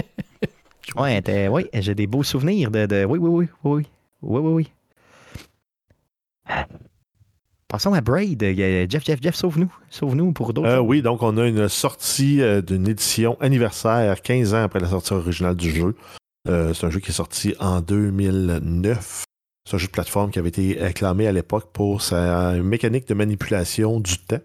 [0.96, 3.04] ouais, oui, j'ai des beaux souvenirs de, de...
[3.04, 3.86] Oui, oui, oui, oui,
[4.22, 4.70] oui, oui, oui.
[7.74, 8.40] Passons à Braid.
[8.88, 9.74] Jeff, Jeff, Jeff, sauve-nous.
[9.90, 10.68] Sauve-nous pour d'autres.
[10.68, 14.86] Euh, oui, donc on a une sortie euh, d'une édition anniversaire 15 ans après la
[14.86, 15.96] sortie originale du jeu.
[16.48, 19.24] Euh, c'est un jeu qui est sorti en 2009.
[19.66, 23.14] C'est un jeu de plateforme qui avait été acclamé à l'époque pour sa mécanique de
[23.14, 24.38] manipulation du temps.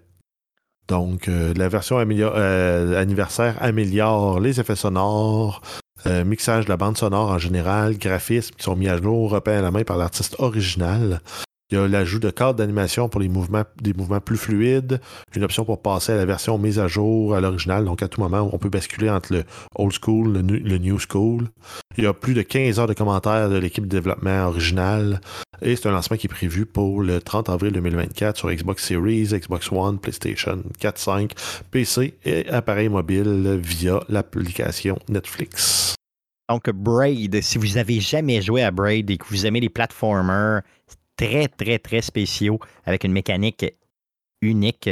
[0.90, 5.62] Donc, la version anniversaire améliore les effets sonores,
[6.26, 9.62] mixage de la bande sonore en général, graphismes qui sont mis à jour, repeints à
[9.62, 11.22] la main par l'artiste original.
[11.72, 15.00] Il y a l'ajout de cadres d'animation pour les mouvements, des mouvements plus fluides,
[15.36, 17.86] une option pour passer à la version mise à jour à l'original.
[17.86, 19.44] Donc, à tout moment, on peut basculer entre le
[19.76, 21.48] old school, le, le new school.
[21.96, 25.22] Il y a plus de 15 heures de commentaires de l'équipe de développement originale.
[25.62, 29.28] Et c'est un lancement qui est prévu pour le 30 avril 2024 sur Xbox Series,
[29.28, 31.34] Xbox One, PlayStation 4, 5,
[31.72, 35.96] PC et appareil mobile via l'application Netflix.
[36.50, 40.62] Donc, Braid, si vous n'avez jamais joué à Braid et que vous aimez les platformers,
[41.16, 43.66] très, très, très spéciaux avec une mécanique
[44.42, 44.90] unique.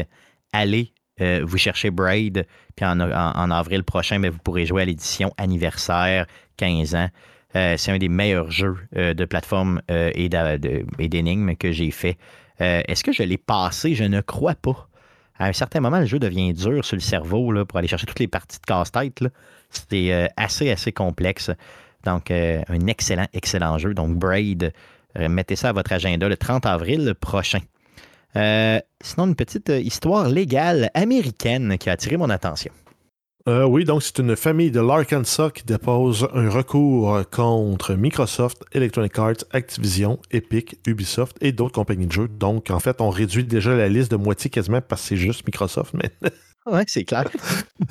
[0.52, 2.46] Allez euh, vous cherchez Braid,
[2.76, 7.10] puis en, avril prochain, ben, vous pourrez jouer à l'édition anniversaire 15 ans.
[7.56, 12.18] Euh, c'est un des meilleurs jeux euh, de plateforme et d'énigmes que j'ai fait.
[12.60, 13.94] Est-ce que je l'ai passé?
[13.94, 14.90] Je ne crois pas.
[15.40, 18.20] À un certain moment, le jeu devient dur sur le cerveau pour aller chercher toutes
[18.20, 19.24] les parties de casse-tête.
[19.70, 21.52] C'est assez, assez complexe.
[22.04, 23.94] Donc, un excellent, excellent jeu.
[23.94, 24.74] Donc, Braid,
[25.20, 27.60] euh, mettez ça à votre agenda le 30 avril prochain.
[28.36, 32.72] Euh, sinon, une petite euh, histoire légale américaine qui a attiré mon attention.
[33.48, 39.46] Oui, donc c'est une famille de l'Arkansas qui dépose un recours contre Microsoft, Electronic Arts,
[39.52, 42.28] Activision, Epic, Ubisoft et d'autres compagnies de jeux.
[42.28, 45.46] Donc, en fait, on réduit déjà la liste de moitié quasiment parce que c'est juste
[45.46, 46.30] Microsoft maintenant.
[46.70, 47.30] Oui, c'est clair.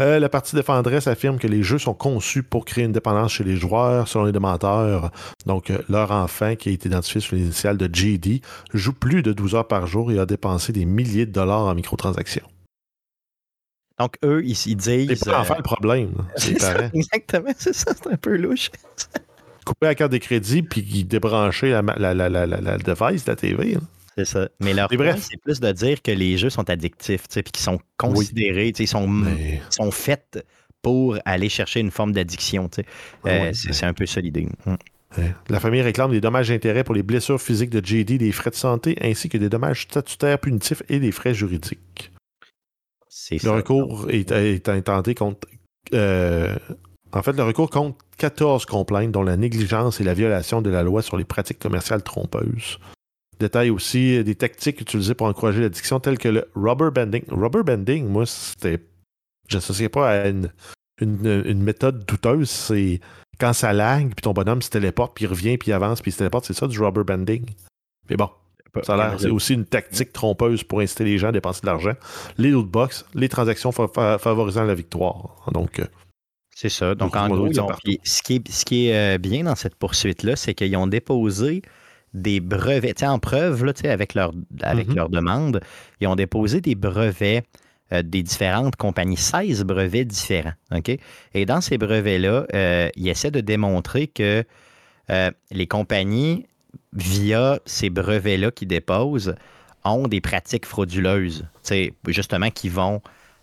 [0.01, 3.45] Euh, la partie défendresse affirme que les jeux sont conçus pour créer une dépendance chez
[3.45, 5.11] les joueurs, selon les demandeurs.
[5.47, 8.43] Donc, euh, leur enfant, qui a été identifié sous l'initiale de JD,
[8.75, 11.75] joue plus de 12 heures par jour et a dépensé des milliers de dollars en
[11.75, 12.47] microtransactions.
[13.99, 15.19] Donc, eux, ils, ils disent.
[15.19, 16.13] C'est pas le problème.
[16.37, 16.57] C'est
[16.93, 18.71] Exactement, c'est ça, c'est un peu louche.
[19.65, 23.77] Couper la carte de crédit puis débrancher la, la, la, la, la device, la TV.
[24.17, 24.49] C'est ça.
[24.61, 27.81] Mais leur point, c'est plus de dire que les jeux sont addictifs, puis qu'ils sont
[27.97, 29.25] considérés, ils sont,
[29.71, 30.45] sont faits
[30.83, 32.71] pour aller chercher une forme d'addiction.
[33.27, 34.47] Euh, c'est un peu ça l'idée.
[34.67, 34.77] Hum.
[35.49, 38.55] La famille réclame des dommages d'intérêt pour les blessures physiques de JD, des frais de
[38.57, 42.13] santé, ainsi que des dommages statutaires punitifs et des frais juridiques.
[43.31, 45.49] Le recours est, intenté contre.
[45.95, 46.57] Euh,
[47.13, 50.83] en fait, le recours compte 14 complaintes, dont la négligence et la violation de la
[50.83, 52.79] loi sur les pratiques commerciales trompeuses.
[53.39, 57.25] Détail aussi des tactiques utilisées pour encourager l'addiction, telles que le rubber banding.
[57.29, 58.83] Rubber banding, moi, c'était.
[59.49, 60.51] J'associais pas à une
[61.01, 63.01] une, méthode douteuse, c'est
[63.39, 66.11] quand ça lag, puis ton bonhomme se téléporte, puis il revient, puis il avance, puis
[66.11, 66.47] il se téléporte.
[66.47, 67.45] C'est ça du rubber banding.
[68.09, 68.31] Mais bon,
[68.83, 71.67] ça a l'air, c'est aussi une tactique trompeuse pour inciter les gens à dépenser de
[71.67, 71.93] l'argent.
[72.39, 75.37] Les lootbox, les transactions favorisant la victoire.
[75.53, 75.87] Donc, euh,
[76.55, 76.95] c'est ça.
[76.95, 80.55] Donc, en gros, ce qui est, ce qui est euh, bien dans cette poursuite-là, c'est
[80.55, 81.63] qu'ils ont déposé
[82.15, 83.03] des brevets.
[83.03, 84.95] en preuve, là, avec, leur, avec mm-hmm.
[84.95, 85.61] leur demande,
[86.01, 87.45] ils ont déposé des brevets
[87.93, 90.55] euh, des différentes compagnies, 16 brevets différents.
[90.75, 90.91] OK?
[91.35, 94.43] Et dans ces brevets-là, euh, ils essaient de démontrer que
[95.11, 96.47] euh, les compagnies,
[96.97, 99.35] via ces brevets-là qu'ils déposent,
[99.85, 101.47] ont des pratiques frauduleuses,
[102.09, 103.01] justement, qui vont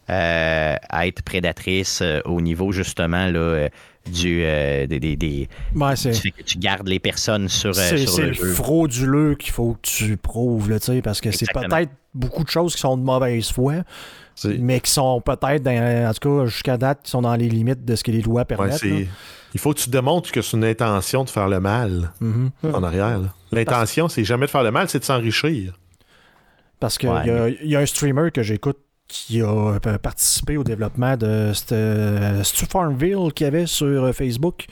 [0.10, 3.70] être prédatrices au niveau, justement, là,
[4.06, 9.88] du, des, des, que tu gardes les personnes sur, c'est, le frauduleux qu'il faut que
[9.88, 13.84] tu prouves, là, parce que c'est peut-être beaucoup de choses qui sont de mauvaise foi,
[14.60, 17.96] mais qui sont peut-être, en tout cas, jusqu'à date, qui sont dans les limites de
[17.96, 18.82] ce que les lois permettent.
[18.84, 22.74] il faut que tu démontres que c'est une intention de faire le mal mm-hmm.
[22.74, 23.20] en arrière.
[23.52, 25.74] L'intention, c'est jamais de faire le mal, c'est de s'enrichir.
[26.80, 27.10] Parce qu'il
[27.64, 28.78] y, a un streamer que j'écoute
[29.08, 34.66] qui a euh, participé au développement de cette Farmville qu'il y avait sur euh, Facebook.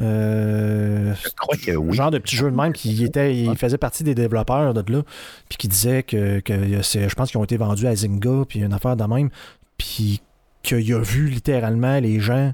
[0.00, 1.96] Euh, je crois que oui.
[1.96, 5.02] Genre de petit jeu de même qui était, il faisait partie des développeurs de là,
[5.48, 8.96] puis qui disait que, je pense qu'ils ont été vendus à Zynga, puis une affaire
[8.96, 9.30] de même,
[9.76, 10.22] puis
[10.62, 12.52] qu'il a vu littéralement les gens,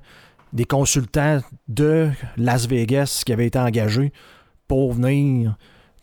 [0.53, 4.13] des consultants de Las Vegas qui avaient été engagés
[4.67, 5.57] pour venir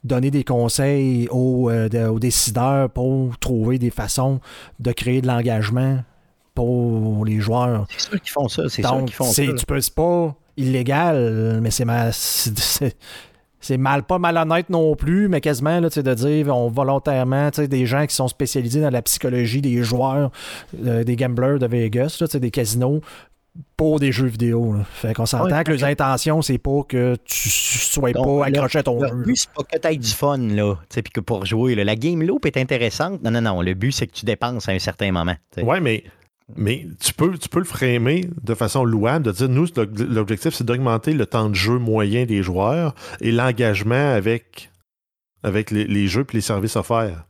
[0.03, 4.39] donner des conseils aux, euh, aux décideurs pour trouver des façons
[4.79, 6.03] de créer de l'engagement
[6.53, 7.87] pour les joueurs.
[7.89, 9.43] C'est sûr qu'ils font ça, c'est sûr qu'ils font ça.
[9.43, 12.11] Tu peux pas illégal, mais c'est mal.
[13.65, 18.05] C'est mal, pas malhonnête non plus, mais quasiment là, de dire on volontairement des gens
[18.05, 20.29] qui sont spécialisés dans la psychologie des joueurs,
[20.85, 23.01] euh, des gamblers de Vegas, là, des casinos,
[23.75, 24.75] pour des jeux vidéo.
[24.91, 28.99] Fait qu'on s'entend que les intentions, c'est pas que tu sois pas accroché à ton
[28.99, 29.07] jeu.
[29.11, 31.73] Le but, c'est pas que tu aies du fun, là, puis que pour jouer.
[31.73, 33.23] La game loop est intéressante.
[33.23, 33.61] Non, non, non.
[33.63, 35.35] Le but, c'est que tu dépenses à un certain moment.
[35.57, 36.03] Ouais, mais
[36.53, 39.67] mais tu peux, tu peux le framer de façon louable, de dire, nous,
[40.07, 44.69] l'objectif, c'est d'augmenter le temps de jeu moyen des joueurs et l'engagement avec,
[45.43, 47.25] avec les, jeux et les services offerts.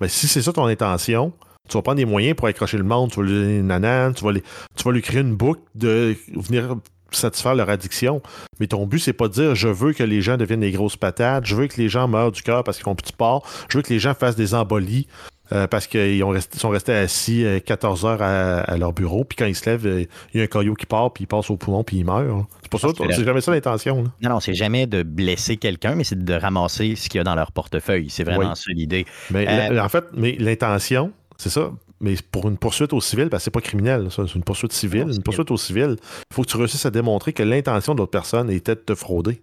[0.00, 1.32] Mais si c'est ça ton intention,
[1.68, 4.14] tu vas prendre des moyens pour accrocher le monde, tu vas lui donner une nanane,
[4.14, 6.76] tu vas, tu vas lui créer une boucle de venir
[7.10, 8.20] satisfaire leur addiction.
[8.60, 10.96] Mais ton but, c'est pas de dire je veux que les gens deviennent des grosses
[10.96, 13.78] patates, je veux que les gens meurent du cœur parce qu'ils ont petit port, je
[13.78, 15.06] veux que les gens fassent des embolies
[15.52, 16.24] euh, parce qu'ils
[16.56, 20.04] sont restés assis 14 euh, heures à, leur bureau, puis quand ils se lèvent, euh,
[20.32, 22.46] il y a un caillou qui part, puis il passe au poumon, puis il meurt.
[22.62, 24.04] C'est pour ça, c'est jamais ça l'intention.
[24.22, 27.24] Non, non, c'est jamais de blesser quelqu'un, mais c'est de ramasser ce qu'il y a
[27.24, 28.08] dans leur portefeuille.
[28.08, 29.04] C'est vraiment ça l'idée.
[29.30, 31.70] Mais en fait, mais l'intention, c'est ça.
[32.00, 34.08] Mais pour une poursuite au civil, ben, c'est pas criminel.
[34.10, 35.08] C'est une poursuite civile.
[35.14, 38.10] une poursuite au civil, il faut que tu réussisses à démontrer que l'intention de l'autre
[38.10, 39.40] personne était de te frauder.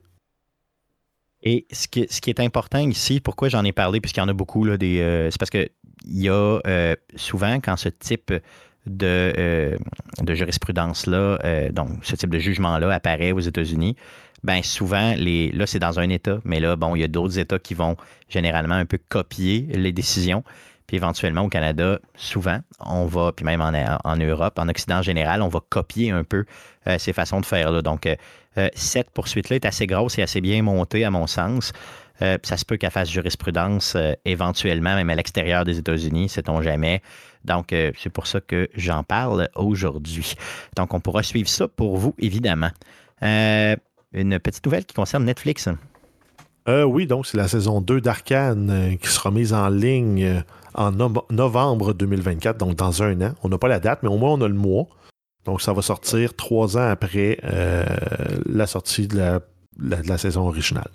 [1.42, 4.66] Et ce qui, est important ici, pourquoi j'en ai parlé, puisqu'il y en a beaucoup,
[4.66, 4.98] là, des,
[5.32, 5.70] c'est parce que
[6.06, 8.34] il y a euh, souvent, quand ce type
[8.86, 9.78] de, euh,
[10.22, 13.96] de jurisprudence-là, euh, donc ce type de jugement-là apparaît aux États-Unis,
[14.44, 17.40] ben souvent, les, là, c'est dans un État, mais là, bon, il y a d'autres
[17.40, 17.98] États qui vont
[18.30, 20.44] généralement un peu copier les décisions.
[20.88, 25.44] Puis éventuellement, au Canada, souvent, on va, puis même en, Europe, en Occident en général,
[25.44, 26.46] on va copier un peu
[26.98, 27.70] ces façons de faire.
[27.70, 27.84] Là.
[27.84, 28.10] Donc,
[28.74, 31.72] cette poursuite-là est assez grosse et assez bien montée, à mon sens.
[32.22, 36.62] Euh, ça se peut qu'elle fasse jurisprudence euh, éventuellement, même à l'extérieur des États-Unis, sait-on
[36.62, 37.02] jamais.
[37.46, 40.36] Donc, euh, c'est pour ça que j'en parle aujourd'hui.
[40.76, 42.72] Donc, on pourra suivre ça pour vous, évidemment.
[43.22, 45.70] une petite nouvelle qui concerne Netflix.
[46.68, 50.44] oui, donc c'est la saison 2 d'Arcane qui sera mise en ligne
[50.76, 50.92] en
[51.32, 53.32] novembre 2024, donc dans un an.
[53.44, 54.88] On n'a pas la date, mais au moins on a le mois.
[55.50, 57.40] Donc, ça va sortir trois ans après
[58.46, 59.42] la sortie de
[59.80, 60.92] la saison originale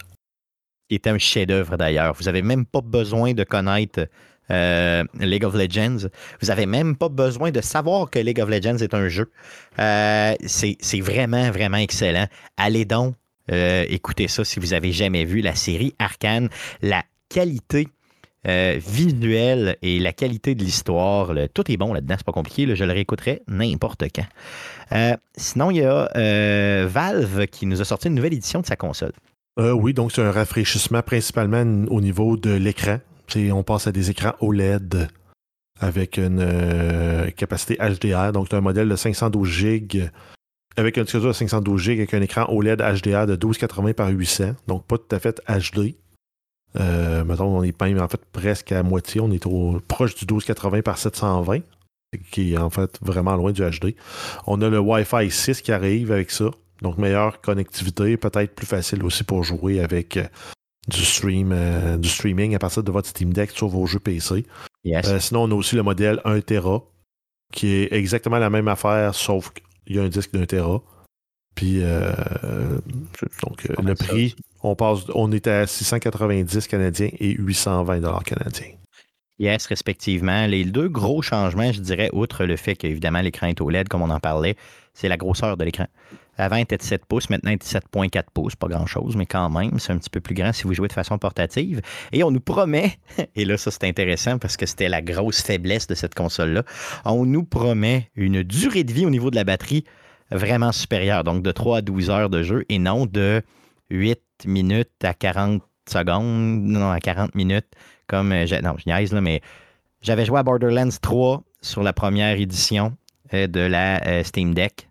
[0.88, 2.14] qui est un chef-d'œuvre d'ailleurs.
[2.14, 4.06] Vous n'avez même pas besoin de connaître
[4.50, 6.08] euh, League of Legends.
[6.40, 9.30] Vous n'avez même pas besoin de savoir que League of Legends est un jeu.
[9.78, 12.26] Euh, c'est vraiment, vraiment excellent.
[12.56, 13.14] Allez donc
[13.50, 16.48] euh, écouter ça si vous n'avez jamais vu la série Arcane.
[16.82, 17.88] La qualité
[18.44, 22.74] visuelle et la qualité de l'histoire, tout est bon là-dedans, c'est pas compliqué.
[22.74, 25.16] je le réécouterai n'importe quand.
[25.36, 29.12] sinon, il y a Valve qui nous a sorti une nouvelle édition de sa console.
[29.58, 32.98] Euh, oui, donc c'est un rafraîchissement principalement au niveau de l'écran.
[33.36, 35.08] On passe à des écrans OLED
[35.80, 38.32] avec une euh, capacité HDR.
[38.32, 40.10] Donc, c'est un modèle de 512 GB
[40.76, 44.54] avec un disque de 512 GB avec un écran OLED HDR de 1280 par 800.
[44.66, 45.94] Donc, pas tout à fait HD.
[46.78, 49.20] Euh, mettons, on est même en fait presque à moitié.
[49.20, 51.60] On est au, proche du 1280 par 720.
[52.30, 53.94] qui est en fait vraiment loin du HD.
[54.46, 56.50] On a le Wi-Fi 6 qui arrive avec ça.
[56.82, 60.26] Donc, meilleure connectivité, peut-être plus facile aussi pour jouer avec euh,
[60.88, 64.44] du, stream, euh, du streaming à partir de votre Steam Deck sur vos jeux PC.
[64.84, 65.18] Yes.
[65.18, 66.82] sinon, on a aussi le modèle 1 Tera,
[67.52, 70.82] qui est exactement la même affaire, sauf qu'il y a un disque d'un Tera.
[71.54, 71.80] Puis,
[73.42, 78.72] donc, le prix, on, passe, on est à 690 canadiens et 820 dollars canadiens.
[79.38, 80.46] Yes, respectivement.
[80.46, 84.10] Les deux gros changements, je dirais, outre le fait qu'évidemment l'écran est OLED, comme on
[84.10, 84.56] en parlait,
[84.92, 85.86] c'est la grosseur de l'écran.
[86.38, 88.54] Avant, il était de 7 pouces, maintenant, il est de 7,4 pouces.
[88.54, 90.92] Pas grand-chose, mais quand même, c'est un petit peu plus grand si vous jouez de
[90.92, 91.80] façon portative.
[92.12, 92.98] Et on nous promet,
[93.34, 96.62] et là, ça, c'est intéressant parce que c'était la grosse faiblesse de cette console-là,
[97.04, 99.84] on nous promet une durée de vie au niveau de la batterie
[100.34, 101.24] vraiment supérieure.
[101.24, 103.42] Donc, de 3 à 12 heures de jeu et non de
[103.90, 107.66] 8 minutes à 40 secondes, non, à 40 minutes
[108.06, 109.40] comme, euh, non, je niaise, là, mais
[110.02, 112.96] j'avais joué à Borderlands 3 sur la première édition
[113.32, 114.88] euh, de la euh, Steam Deck.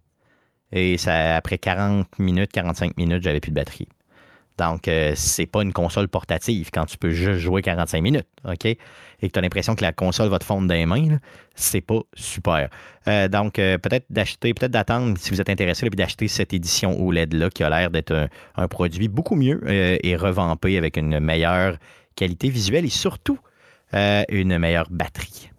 [0.72, 3.88] Et ça, après 40 minutes, 45 minutes, j'avais plus de batterie.
[4.58, 8.66] Donc, c'est pas une console portative quand tu peux juste jouer 45 minutes, OK?
[8.66, 8.78] Et
[9.22, 11.18] que tu as l'impression que la console va te fondre dans les mains,
[11.56, 12.70] c'est pas super.
[13.30, 17.64] donc, peut-être d'acheter, peut-être d'attendre, si vous êtes intéressé, puis d'acheter cette édition OLED-là, qui
[17.64, 21.78] a l'air d'être un, un, produit beaucoup mieux et revampé avec une meilleure
[22.16, 23.40] qualité visuelle et surtout
[23.94, 25.52] euh, une meilleure batterie.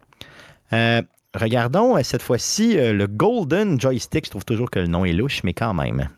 [0.72, 1.02] Euh,
[1.34, 4.24] regardons euh, cette fois-ci le Golden Joystick.
[4.24, 6.08] Je trouve toujours que le nom est louche, mais quand même.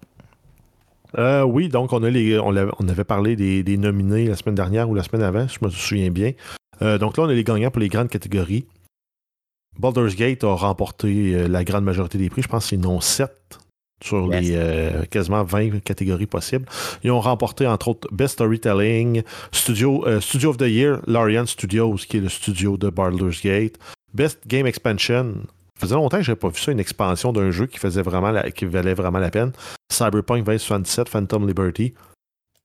[1.14, 5.02] Oui, donc on, a les, on, avait parlé des, nominés la semaine dernière ou la
[5.02, 6.32] semaine avant, je me souviens bien.
[6.80, 8.66] donc là, on a les gagnants pour les grandes catégories.
[9.78, 12.42] Baldur's Gate a remporté la grande majorité des prix.
[12.42, 13.58] Je pense que c'est non 7
[14.02, 16.66] sur les euh, quasiment 20 catégories possibles.
[17.02, 21.96] Ils ont remporté, entre autres, Best Storytelling, Studio, euh, Studio of the Year, Larian Studios,
[22.08, 23.78] qui est le studio de Baldur's Gate,
[24.12, 25.34] Best Game Expansion.
[25.76, 28.02] Ça faisait longtemps que je n'avais pas vu ça, une expansion d'un jeu qui, faisait
[28.02, 29.52] vraiment qui valait vraiment la peine.
[29.92, 31.94] Cyberpunk 2077, Phantom Liberty.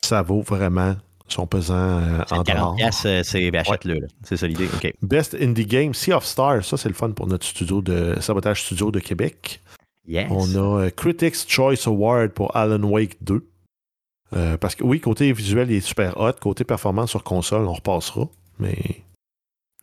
[0.01, 0.95] Ça vaut vraiment
[1.27, 4.07] son pesant euh, en 40 c'est achète-le.
[4.23, 4.67] C'est ça l'idée.
[5.01, 6.65] Best Indie Game, Sea of Stars.
[6.65, 9.61] Ça, c'est le fun pour notre studio de Sabotage Studio de Québec.
[10.29, 13.45] On a euh, Critics Choice Award pour Alan Wake 2.
[14.33, 16.33] Euh, parce que oui, côté visuel, il est super hot.
[16.39, 18.27] Côté performance sur console, on repassera.
[18.59, 19.03] Mais.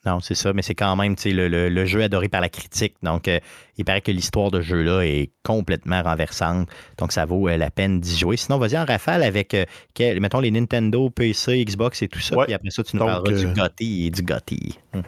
[0.09, 2.94] Non, c'est ça, mais c'est quand même le, le, jeu adoré par la critique.
[3.02, 3.40] Donc, euh,
[3.76, 6.66] il paraît que l'histoire de jeu-là est complètement renversante.
[6.96, 8.38] Donc, ça vaut la peine d'y jouer.
[8.38, 9.54] Sinon, vas-y en rafale avec,
[9.98, 12.36] mettons, les Nintendo, PC, Xbox et tout ça.
[12.42, 14.78] Puis après ça, tu nous parleras du GOTY et du GOTY.
[14.94, 15.02] Hum.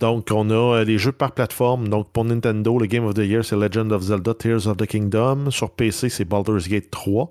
[0.00, 1.86] Donc, on a les jeux par plateforme.
[1.86, 4.86] Donc, pour Nintendo, le Game of the Year, c'est Legend of Zelda Tears of the
[4.86, 5.52] Kingdom.
[5.52, 7.30] Sur PC, c'est Baldur's Gate 3.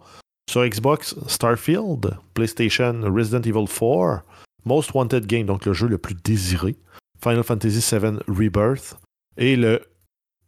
[0.49, 2.17] Sur Xbox, Starfield.
[2.33, 4.23] PlayStation, Resident Evil 4.
[4.65, 6.75] Most Wanted Game, donc le jeu le plus désiré.
[7.21, 8.97] Final Fantasy VII Rebirth.
[9.37, 9.81] Et le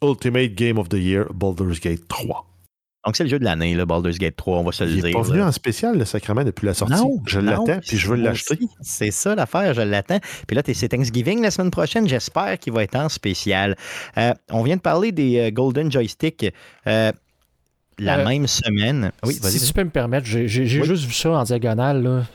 [0.04, 2.48] Ultimate Game of the Year, Baldur's Gate 3.
[3.06, 5.00] Donc, c'est le jeu de l'année, le Baldur's Gate 3, on va se le dire.
[5.00, 6.94] Il n'est pas venu en spécial, le sacrement, depuis la sortie.
[6.94, 8.60] Non, je l'attends, puis je veux l'acheter.
[8.82, 10.20] C'est ça l'affaire, je l'attends.
[10.48, 12.08] Puis là, c'est Thanksgiving la semaine prochaine.
[12.08, 13.76] J'espère qu'il va être en spécial.
[14.18, 16.46] Euh, on vient de parler des euh, Golden Joystick.
[16.86, 17.12] Euh,
[18.02, 19.12] la même semaine.
[19.24, 22.26] Oui, si tu peux me permettre, j'ai juste vu ça en diagonale.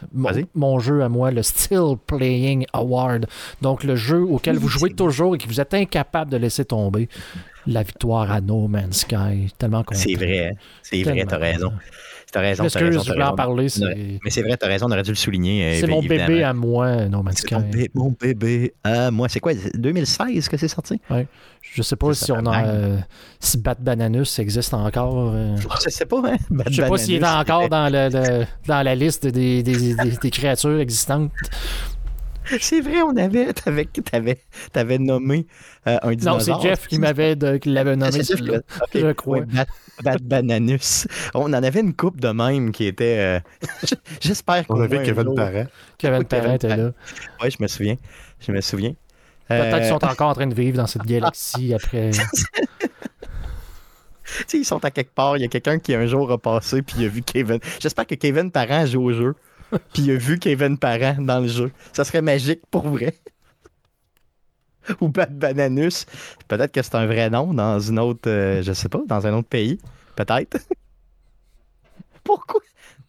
[0.55, 3.27] Mon, jeu à moi, le Still Playing Award.
[3.63, 7.09] Donc, le jeu auquel vous jouez toujours et que vous êtes incapable de laisser tomber
[7.67, 9.53] la victoire à No Man's Sky.
[9.59, 9.85] Tellement.
[9.93, 10.57] C'est vrai.
[10.83, 11.73] C'est vrai, t'as raison.
[12.37, 12.65] T'as raison.
[12.65, 13.69] Parce que je voulais en parler.
[14.23, 15.65] Mais c'est vrai, t'as raison, on aurait dû le souligner.
[15.65, 17.55] Euh, c'est mon bébé à moi, No Man's Sky.
[17.95, 19.31] Mon, bébé à moi.
[19.31, 21.01] C'est quoi, 2016 que c'est sorti?
[21.09, 21.27] Oui.
[21.63, 22.67] Je sais pas si on a.
[22.67, 22.99] Euh,
[23.41, 25.33] si Bat Bananus existe encore.
[25.33, 25.57] Euh...
[25.85, 26.37] Je sais pas, hein?
[26.69, 27.91] Je sais pas s'il est encore dans,
[28.69, 31.33] la liste des, créatures existantes.
[32.61, 34.39] C'est vrai, on avait, t'avais, t'avais,
[34.73, 35.47] t'avais nommé
[35.89, 36.59] euh, un dinosaure.
[36.59, 38.13] Non, c'est Jeff qui m'avait, qui l'avait nommé.
[38.23, 38.63] C'est Jeff,
[38.95, 39.41] je crois.
[39.41, 39.65] Bat,
[40.03, 41.07] Bananus.
[41.35, 43.19] On en avait une coupe de même qui était.
[43.19, 43.41] Euh,
[44.21, 45.67] j'espère qu'on On avait Kevin Parent.
[45.99, 46.93] Kevin Parent était là.
[47.43, 47.97] Oui, je me souviens.
[48.41, 48.95] Je me souviens.
[49.49, 52.11] Peut-être qu'ils sont euh, encore en train de vivre dans cette galaxie après.
[54.53, 55.37] ils sont à quelque part.
[55.37, 57.59] Il y a quelqu'un qui un jour a passé puis il a vu Kevin.
[57.81, 59.35] J'espère que Kevin Parent joue au jeu.
[59.93, 61.71] puis il a vu Kevin Parent dans le jeu.
[61.93, 63.15] Ça serait magique pour vrai.
[65.01, 66.07] Ou Bad Bananus.
[66.49, 69.35] Peut-être que c'est un vrai nom dans une autre, euh, je sais pas, dans un
[69.35, 69.79] autre pays.
[70.15, 70.59] Peut-être.
[72.25, 72.61] pourquoi,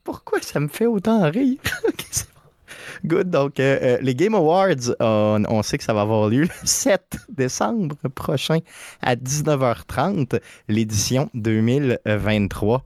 [0.03, 1.57] pourquoi ça me fait autant rire?
[3.05, 3.29] Good.
[3.29, 7.17] Donc, euh, euh, les Game Awards, on, sait que ça va avoir lieu le 7
[7.29, 8.59] décembre prochain
[9.01, 12.83] à 19h30, l'édition 2023.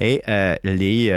[0.00, 0.22] Et
[0.64, 1.12] les,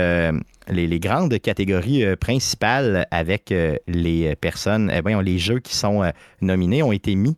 [0.69, 6.09] les, grandes catégories euh, principales avec euh, les personnes, eh les jeux qui sont euh,
[6.41, 7.37] nominés ont été mis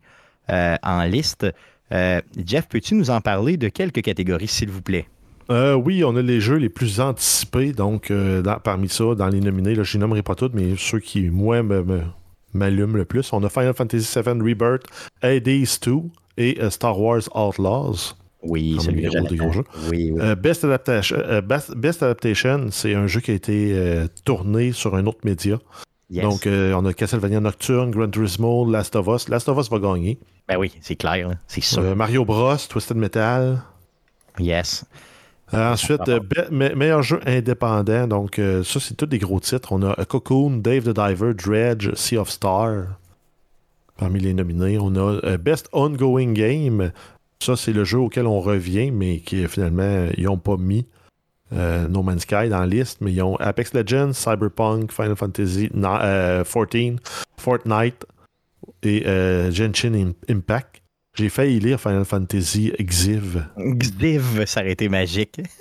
[0.50, 1.46] en liste
[1.92, 5.08] Euh, Jeff, peux-tu nous en parler de quelques catégories, s'il vous plaît?
[5.52, 7.72] Euh, oui, on a les jeux les plus anticipés.
[7.74, 11.00] Donc, euh, parmi ça, dans les nominés, là, je les nommerai pas tous, mais ceux
[11.00, 12.02] qui, moi, me- me-
[12.54, 13.32] m'allument le plus.
[13.34, 14.86] On a Final Fantasy VII Rebirth,
[15.22, 15.68] Hades 2
[16.38, 18.16] et euh, Star Wars Outlaws.
[18.48, 19.64] Oui, des que gros- gros jeux.
[19.92, 20.20] Oui, oui.
[20.22, 24.96] Euh, Best Adaptation, euh, Best, Adaptation, c'est un jeu qui a été euh, tourné sur
[24.96, 25.58] un autre média.
[26.10, 26.24] Yes.
[26.24, 29.28] Donc, on a Castlevania Nocturne, Gran Turismo, Last of Us.
[29.28, 30.20] Last of Us va gagner.
[30.48, 31.96] ben oui, c'est clair, c'est sûr.
[31.96, 33.62] Mario Bros, Twisted Metal.
[34.40, 34.86] yes.
[35.52, 38.08] Ensuite, be- me- meilleur jeu indépendant.
[38.08, 39.72] Donc, ça, c'est tous des gros titres.
[39.72, 42.98] On a Cocoon, Dave the Diver, Dredge, Sea of Star.
[43.98, 46.92] Parmi les nominés, on a Best Ongoing Game.
[47.40, 50.86] Ça, c'est le jeu auquel on revient, mais qui finalement, ils n'ont pas mis
[51.54, 53.02] euh, No Man's Sky dans la liste.
[53.02, 56.98] Mais ils ont Apex Legends, Cyberpunk, Final Fantasy ni- euh, 14,
[57.38, 58.06] Fortnite
[58.84, 60.82] et euh, Genshin Im- Impact.
[61.14, 63.46] J'ai failli lire Final Fantasy Exiv.
[63.58, 65.42] Xdiv, ça aurait été magique.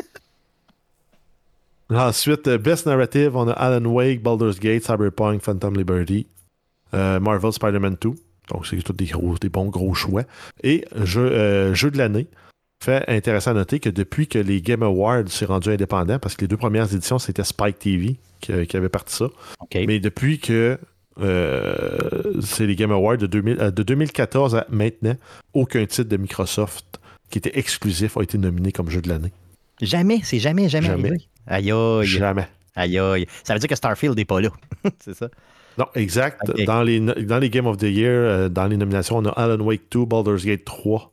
[1.91, 6.27] Ensuite, euh, Best Narrative, on a Alan Wake, Baldur's Gate, Cyberpunk, Phantom Liberty,
[6.93, 8.15] Marvel Spider-Man 2.
[8.51, 10.25] Donc, c'est tous des, gros, des bons gros choix.
[10.63, 12.27] Et jeu, euh, jeu de l'année.
[12.83, 16.43] Fait intéressant à noter que depuis que les Game Awards s'est rendu indépendant, parce que
[16.43, 19.27] les deux premières éditions, c'était Spike TV qui, qui avait parti ça.
[19.75, 20.79] Mais depuis que
[21.21, 25.15] euh, c'est les Game Awards de, 2000 euh, de 2014 à maintenant,
[25.53, 29.33] aucun titre de Microsoft qui était exclusif a été nominé comme jeu de l'année.
[29.81, 31.09] Jamais, c'est jamais, jamais, Jamais.
[31.09, 31.25] arrivé.
[31.47, 32.49] Aïe, aïe, Jamais.
[32.75, 33.27] aïe, aïe.
[33.45, 34.51] Ça veut dire que Starfield n'est pas là.
[35.01, 35.29] c'est ça?
[35.79, 36.41] Non, exact.
[36.67, 39.61] Dans, les, dans les Game of the Year, euh, dans les nominations, on a Alan
[39.61, 41.11] Wake 2, Baldur's Gate 3,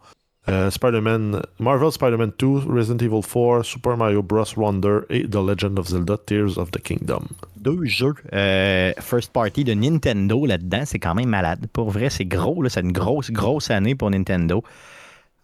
[0.50, 4.46] euh, Spider-Man, Marvel Spider-Man 2, Resident Evil 4, Super Mario Bros.
[4.58, 7.24] Wonder et The Legend of Zelda Tears of the Kingdom.
[7.58, 11.68] Deux jeux euh, first party de Nintendo là-dedans, c'est quand même malade.
[11.72, 12.70] Pour vrai, c'est gros, là.
[12.70, 14.64] c'est une grosse, grosse année pour Nintendo.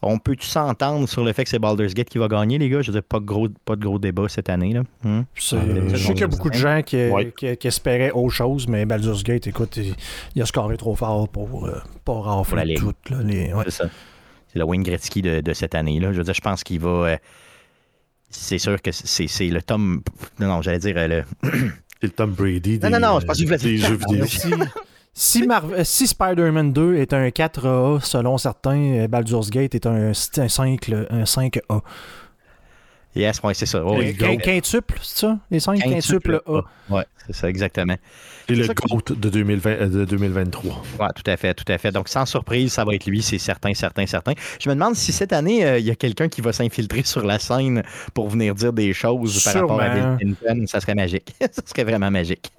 [0.03, 2.81] On peut-tu s'entendre sur le fait que c'est Baldur's Gate qui va gagner, les gars?
[2.83, 4.73] Je veux dire, pas de gros, pas de gros débat cette année.
[4.73, 4.83] Là.
[5.03, 5.21] Hmm?
[5.35, 7.33] C'est- Euh, je sais qu'il y a beaucoup de gens qui, Ouais.
[7.35, 9.95] qui- qui espéraient autre chose, mais Baldur's Gate, écoute, il,
[10.35, 12.77] il a scoré trop fort pour euh, pas ligue.
[12.79, 12.93] tout.
[13.09, 13.63] Là, les, ouais.
[13.65, 13.89] C'est ça.
[14.53, 15.99] C'est le Wayne Gretzky de, de cette année.
[15.99, 16.13] Là.
[16.13, 16.89] Je veux dire, je pense qu'il va.
[16.89, 17.17] euh,
[18.29, 20.01] c'est sûr que c'est c'est le Tom.
[20.39, 21.23] Non, non, j'allais dire euh, le.
[21.99, 24.25] C'est le Tom Brady Non, des, non, non, je pense que vous des jeux vidéo.
[25.19, 29.87] Si, si, Marvel- si Spider-Man 2 est un 4A, selon certains, euh, Baldur's Gate est
[29.87, 31.81] un, c'est un 5, le- un 5A.
[33.15, 33.83] Yes, ouais, c'est ça.
[33.83, 34.13] Oh, Et oui.
[34.13, 34.37] Goat.
[34.37, 35.39] Quintuple, c'est ça?
[35.49, 36.61] Les 5 quintuples A.
[36.93, 37.95] Ouais, c'est ça, exactement.
[38.47, 40.83] C'est le que- GOAT de, 2020, euh, de 2023.
[40.99, 41.91] Ouais, tout à fait, tout à fait.
[41.91, 44.33] Donc, sans surprise, ça va être lui, c'est certain, certain, certain.
[44.61, 47.25] Je me demande si cette année, euh, il y a quelqu'un qui va s'infiltrer sur
[47.25, 47.81] la scène
[48.13, 49.89] pour venir dire des choses par rapport à.
[49.89, 50.65] Bill Clinton.
[50.67, 51.33] Ça serait magique.
[51.41, 52.51] ça serait vraiment magique.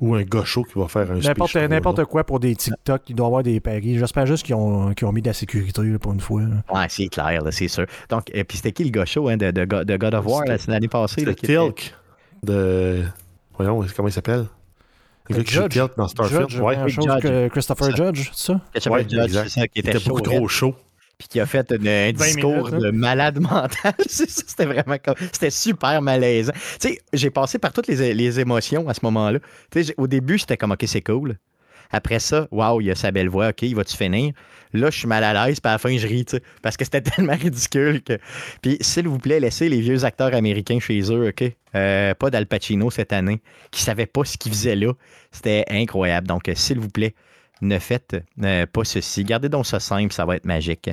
[0.00, 1.68] Ou un gaucho qui va faire un N'importe, speech.
[1.70, 3.98] n'importe quoi pour des TikTok, il doit y avoir des paris.
[3.98, 6.42] J'espère juste qu'ils ont, qu'ils ont mis de la sécurité là, pour une fois.
[6.42, 6.48] là.
[6.72, 7.86] Ouais, c'est clair, là, c'est sûr.
[8.08, 10.44] Donc, et puis c'était qui le chaud hein, de, de, God- de God of War
[10.46, 11.14] là, c'est l'année passée?
[11.18, 11.94] C'est là, le qui était- Tilk
[12.42, 13.04] de.
[13.56, 14.46] Voyons, comment il s'appelle?
[15.30, 15.72] Le gars qui joue Judge.
[15.72, 16.48] Tilk dans Starfield.
[16.50, 17.22] Judge, ouais, chose Judge.
[17.22, 17.96] que Christopher Ça.
[17.96, 18.60] Judge, c'est ça?
[18.72, 20.74] Christopher Ouais, Judge, c'est ça, qui il était, chaud, beaucoup hein, trop chaud.
[21.34, 23.92] Qui a fait une- un 20 discours minutes, de malade mental.
[24.06, 25.16] C'était vraiment comme...
[25.32, 26.52] C'était super malaisant.
[26.80, 29.40] Tu sais, j'ai passé par toutes les, les émotions à ce moment-là.
[29.72, 31.36] Tu sais, au début, j'étais comme, OK, c'est cool.
[31.90, 34.32] Après ça, waouh, il a sa belle voix, OK, il va-tu finir?
[34.72, 36.76] Là, je suis mal à l'aise, puis à la fin, je ris, tu sais, parce
[36.76, 38.18] que c'était tellement ridicule que...
[38.62, 41.44] Puis, s'il vous plaît, laissez les vieux acteurs américains chez eux, OK?
[41.74, 43.40] Euh, pas d'Al Pacino cette année,
[43.72, 44.92] qui savait pas ce qu'il faisait là.
[45.32, 46.28] C'était incroyable.
[46.28, 47.14] Donc, euh, s'il vous plaît,
[47.64, 49.24] ne faites euh, pas ceci.
[49.24, 50.90] Gardez donc ça simple, ça va être magique.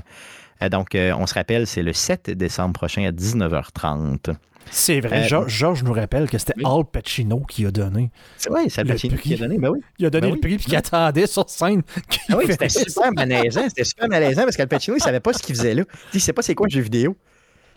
[0.63, 4.35] Euh, donc, euh, on se rappelle, c'est le 7 décembre prochain à 19h30.
[4.69, 6.63] C'est vrai, Euh, George, George nous rappelle que c'était oui.
[6.65, 8.11] Al Pacino qui a donné.
[8.47, 9.57] Vrai, c'est Al Le Pacino qui a donné.
[9.57, 9.79] Ben oui.
[9.97, 10.39] Il a donné Ben le oui.
[10.39, 11.81] prix puis qu'il attendait sur scène.
[12.29, 13.67] Ah oui, c'était super malaisant.
[13.67, 15.83] C'était super malaisant parce qu'Al Pacino, il savait pas ce qu'il faisait là.
[16.13, 17.17] Il sait pas c'est quoi le jeu vidéo.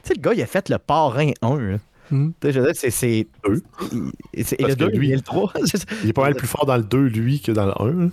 [0.03, 1.57] Tu sais, le gars, il a fait le parrain 1.
[1.59, 1.79] là.
[2.11, 2.33] Hmm.
[2.39, 3.27] Tu sais, je veux dire, c'est- c'est.
[3.49, 3.63] Deux.
[4.35, 5.53] Et le que 2, lui- et le 3.
[6.03, 8.11] Il est pas mal plus fort dans le 2, lui, que dans le 1.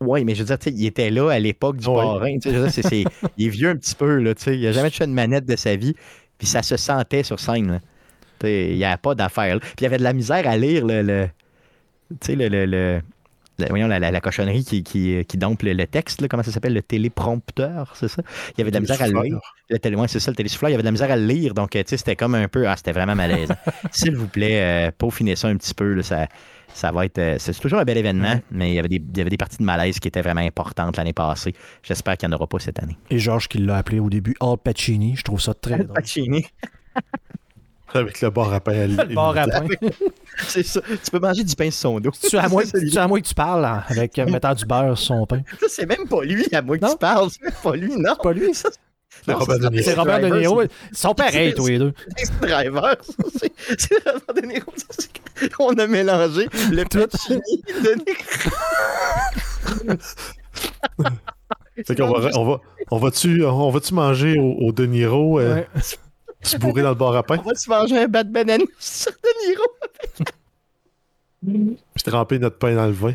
[0.00, 1.96] Oui, mais je veux dire, tu sais, il était là à l'époque du Ouais.
[1.96, 2.36] parrain.
[2.44, 4.16] je veux dire, il est vieux un petit peu.
[4.18, 5.94] Là, il n'a jamais touché une manette de sa vie.
[6.38, 7.80] Puis ça se sentait sur scène.
[8.44, 9.58] Il n'y avait pas d'affaire.
[9.58, 11.02] Puis il y avait de la misère à lire le.
[11.02, 11.28] le-
[12.20, 12.48] tu sais, le.
[12.48, 13.00] le, le-
[13.58, 16.44] la- voyons, la, la- la cochonnerie qui, qui, qui dompe le, le texte, là, comment
[16.44, 18.22] ça s'appelle, le téléprompteur, c'est ça?
[18.56, 19.40] Il y avait de la misère à le lire.
[19.68, 21.26] Le télé, ouais, c'est ça, le télésouffleur, il y avait de la misère à le
[21.26, 23.56] lire, donc tu sais, c'était comme un peu, ah, c'était vraiment malaisant.
[23.90, 26.28] S'il vous plaît, euh, peaufinez ça un petit peu, là, ça,
[26.74, 29.16] ça va être, euh, c'est toujours un bel événement, mais il y, avait des, il
[29.18, 31.54] y avait des parties de malaise qui étaient vraiment importantes l'année passée.
[31.82, 32.96] J'espère qu'il n'y en aura pas cette année.
[33.10, 35.16] Et George qui l'a appelé au début Al Pacini.
[35.16, 35.94] Je trouve ça très drôle.
[35.94, 36.44] Pacini.
[37.94, 39.66] Avec le bar à pain à Le bar à pain.
[40.46, 40.80] C'est ça.
[40.82, 42.10] Tu peux manger du pain sur son dos.
[42.10, 44.66] Tu à moi, C'est tu à moi que tu parles hein, avec euh, mettant du
[44.66, 45.40] beurre sur son pain?
[45.60, 46.92] Ça, c'est même pas lui à moi que Non?
[46.92, 47.30] tu parles.
[47.30, 48.14] C'est même pas lui, non.
[48.22, 48.52] Pas lui.
[48.54, 48.78] Ça, C'est
[49.34, 49.82] Robert De Niro.
[49.84, 50.62] C'est Robert De Niro.
[50.62, 51.92] Ils sont pareils, tous les deux.
[52.16, 52.96] C'est driver.
[53.78, 54.72] C'est Robert De Niro.
[55.60, 58.04] On a mélangé le Pacini de Niro.
[61.86, 62.60] Fait qu'on va, on va,
[62.90, 65.68] on va-tu, on va-tu manger au, au De Niro, euh, Ouais.
[66.42, 68.62] se bourrer dans le bar à pain, On va se manger un bat de banane
[68.80, 69.62] sur De Niro.
[71.94, 73.14] puis tremper notre pain dans le vin.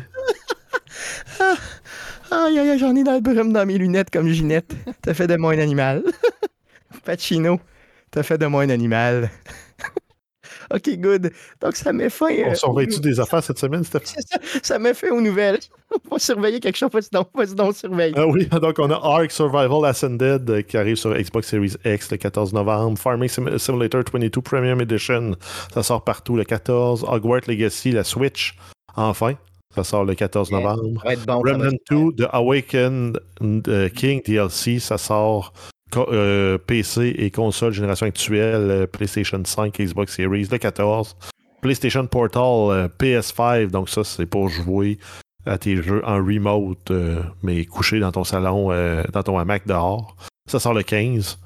[2.46, 4.74] Aïe, aïe, aïe, j'en ai dans le brume dans mes lunettes comme Ginette.
[5.02, 6.02] T'as fait de moi un animal.
[7.04, 7.60] Pacino,
[8.10, 9.30] t'as fait de moi un animal.
[10.74, 11.30] ok, good.
[11.60, 12.30] Donc, ça met fin.
[12.30, 13.82] euh, On surveille-tu des affaires cette semaine?
[13.84, 15.58] C'est ça, ça met fin aux nouvelles.
[16.10, 16.90] On va surveiller quelque chose.
[16.92, 18.12] Vas-y donc, vas-y donc, surveille.
[18.16, 22.10] Ah oui, donc on a Ark Survival Ascended euh, qui arrive sur Xbox Series X
[22.10, 22.98] le 14 novembre.
[22.98, 25.36] Farming Sim- Simulator 22 Premium Edition,
[25.72, 27.04] ça sort partout le 14.
[27.08, 28.56] Hogwarts Legacy, la Switch,
[28.96, 29.34] enfin,
[29.74, 30.60] ça sort le 14 Yeah.
[30.60, 31.02] novembre.
[31.26, 31.40] Bon.
[31.40, 33.20] Remnant être- 2, The Awakened
[33.68, 35.52] euh, King DLC, ça sort
[35.96, 41.16] euh, PC et console génération actuelle, euh, PlayStation 5, Xbox Series, le 14.
[41.62, 44.98] PlayStation Portal euh, PS5, donc ça c'est pour jouer
[45.46, 49.66] à tes jeux en remote, euh, mais couché dans ton salon, euh, dans ton hamac
[49.66, 50.16] dehors.
[50.50, 51.38] Ça sort le 15.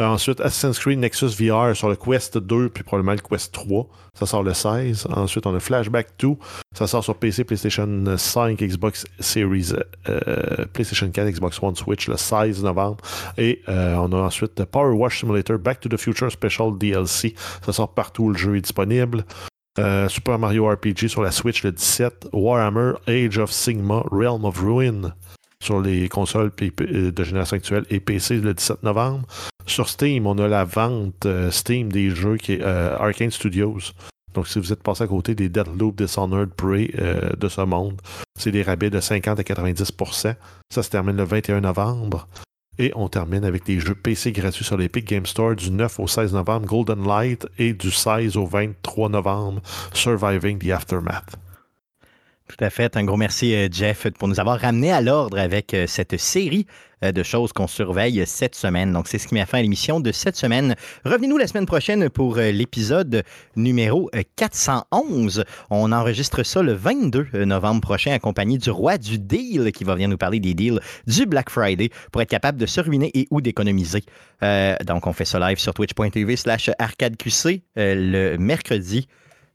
[0.00, 3.86] Euh, ensuite, Assassin's Creed Nexus VR sur le Quest 2, puis probablement le Quest 3.
[4.14, 5.06] Ça sort le 16.
[5.10, 6.28] Ensuite, on a Flashback 2.
[6.74, 9.72] Ça sort sur PC, PlayStation 5, Xbox Series,
[10.08, 12.98] euh, PlayStation 4, Xbox One, Switch le 16 novembre.
[13.36, 17.34] Et euh, on a ensuite Power Wash Simulator Back to the Future Special DLC.
[17.64, 19.24] Ça sort partout, le jeu est disponible.
[20.08, 22.28] Super Mario RPG sur la Switch le 17.
[22.34, 25.14] Warhammer Age of Sigma Realm of Ruin
[25.62, 29.26] sur les consoles euh, de génération actuelle et PC le 17 novembre.
[29.64, 33.78] Sur Steam, on a la vente euh, Steam des jeux qui est euh, Arcane Studios.
[34.34, 36.90] Donc, si vous êtes passé à côté des Deathloop, Dishonored, Prey
[37.38, 38.00] de ce monde,
[38.38, 40.34] c'est des rabais de 50 à 90%
[40.72, 42.26] Ça se termine le 21 novembre.
[42.78, 46.06] Et on termine avec des jeux PC gratuits sur l'Epic Game Store du 9 au
[46.08, 49.60] 16 novembre, Golden Light, et du 16 au 23 novembre,
[49.92, 51.36] Surviving the Aftermath.
[52.56, 52.98] Tout à fait.
[52.98, 56.66] Un gros merci, euh, Jeff, pour nous avoir ramené à l'ordre avec euh, cette série
[57.02, 58.92] euh, de choses qu'on surveille cette semaine.
[58.92, 60.74] Donc, c'est ce qui met fin à l'émission de cette semaine.
[61.06, 63.22] Revenez-nous la semaine prochaine pour l'épisode
[63.56, 65.44] numéro euh, 411.
[65.70, 70.10] On enregistre ça le 22 novembre prochain, accompagné du roi du deal qui va venir
[70.10, 73.40] nous parler des deals du Black Friday pour être capable de se ruiner et ou
[73.40, 74.04] d'économiser.
[74.84, 79.08] Donc, on fait ça live sur twitch.tv slash arcadeqc le mercredi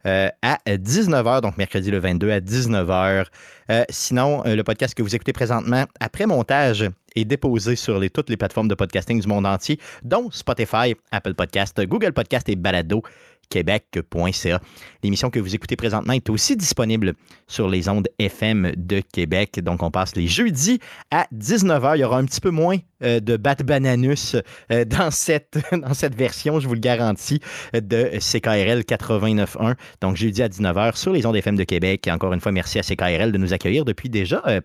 [0.06, 3.26] euh, à 19h, donc mercredi le 22 à 19h.
[3.70, 8.30] Euh, sinon, euh, le podcast que vous écoutez présentement, après montage, est déposé sur toutes
[8.30, 13.02] les plateformes de podcasting du monde entier, dont Spotify, Apple Podcast, Google Podcast et Balado.
[13.50, 14.62] Québec.ca.
[15.04, 17.14] L'émission que vous écoutez présentement est aussi disponible
[17.48, 19.60] sur les ondes FM de Québec.
[19.62, 20.80] Donc, on passe les jeudis
[21.12, 21.96] à 19h.
[21.96, 24.36] Il y aura un petit peu moins euh, de Bat Bananus
[24.72, 25.60] euh, dans, cette,
[26.16, 27.40] version, je vous le garantis,
[27.74, 29.76] de CKRL 89.1.
[30.02, 32.08] Donc, jeudi à 19h sur les ondes FM de Québec.
[32.08, 34.62] Et encore une fois, merci à CKRL de nous accueillir depuis déjà euh,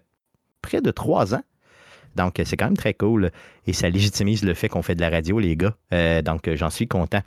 [0.61, 1.43] près de trois ans.
[2.17, 3.31] Donc, c'est quand même très cool
[3.67, 5.75] et ça légitimise le fait qu'on fait de la radio, les gars.
[6.23, 7.23] Donc, j'en suis content.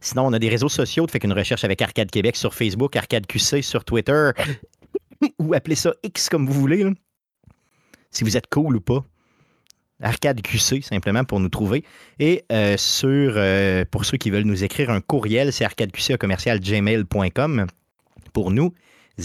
[0.00, 1.04] Sinon, on a des réseaux sociaux.
[1.10, 4.30] Fait qu'une recherche avec Arcade Québec sur Facebook, Arcade QC sur Twitter,
[5.38, 6.84] ou appelez ça X comme vous voulez.
[8.10, 9.04] Si vous êtes cool ou pas.
[10.02, 11.84] Arcade QC, simplement pour nous trouver.
[12.18, 17.66] Et euh, sur, euh, pour ceux qui veulent nous écrire un courriel, c'est arcadeqc.gmail.com
[18.32, 18.74] pour nous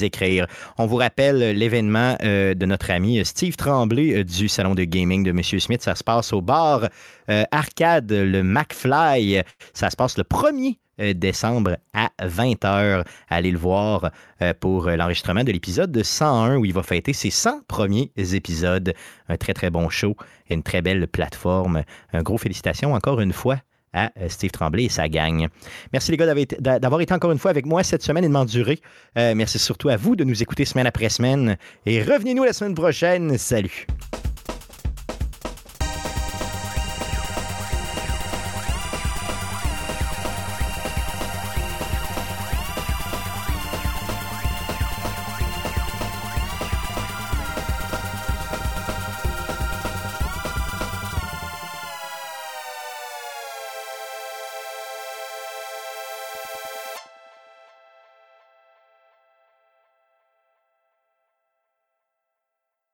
[0.02, 0.48] écrire.
[0.78, 4.84] On vous rappelle euh, l'événement euh, de notre ami Steve Tremblay euh, du salon de
[4.84, 5.44] gaming de M.
[5.44, 5.82] Smith.
[5.82, 6.88] Ça se passe au bar
[7.30, 9.42] euh, Arcade, le McFly.
[9.74, 13.06] Ça se passe le 1er euh, décembre à 20h.
[13.30, 14.12] Allez le voir
[14.42, 18.94] euh, pour euh, l'enregistrement de l'épisode 101 où il va fêter ses 100 premiers épisodes.
[19.30, 20.18] Un très très bon show
[20.50, 21.84] et une très belle plateforme.
[22.12, 23.60] Un gros félicitations encore une fois
[23.94, 25.48] à euh, Steve Tremblay et sa gang.
[25.94, 28.80] Merci les gars d'avoir été- encore une fois avec moi cette semaine et de m'endurer.
[29.18, 31.58] Euh, merci surtout à vous de nous écouter semaine après semaine.
[31.86, 33.38] Et revenez-nous la semaine prochaine.
[33.38, 33.88] Salut!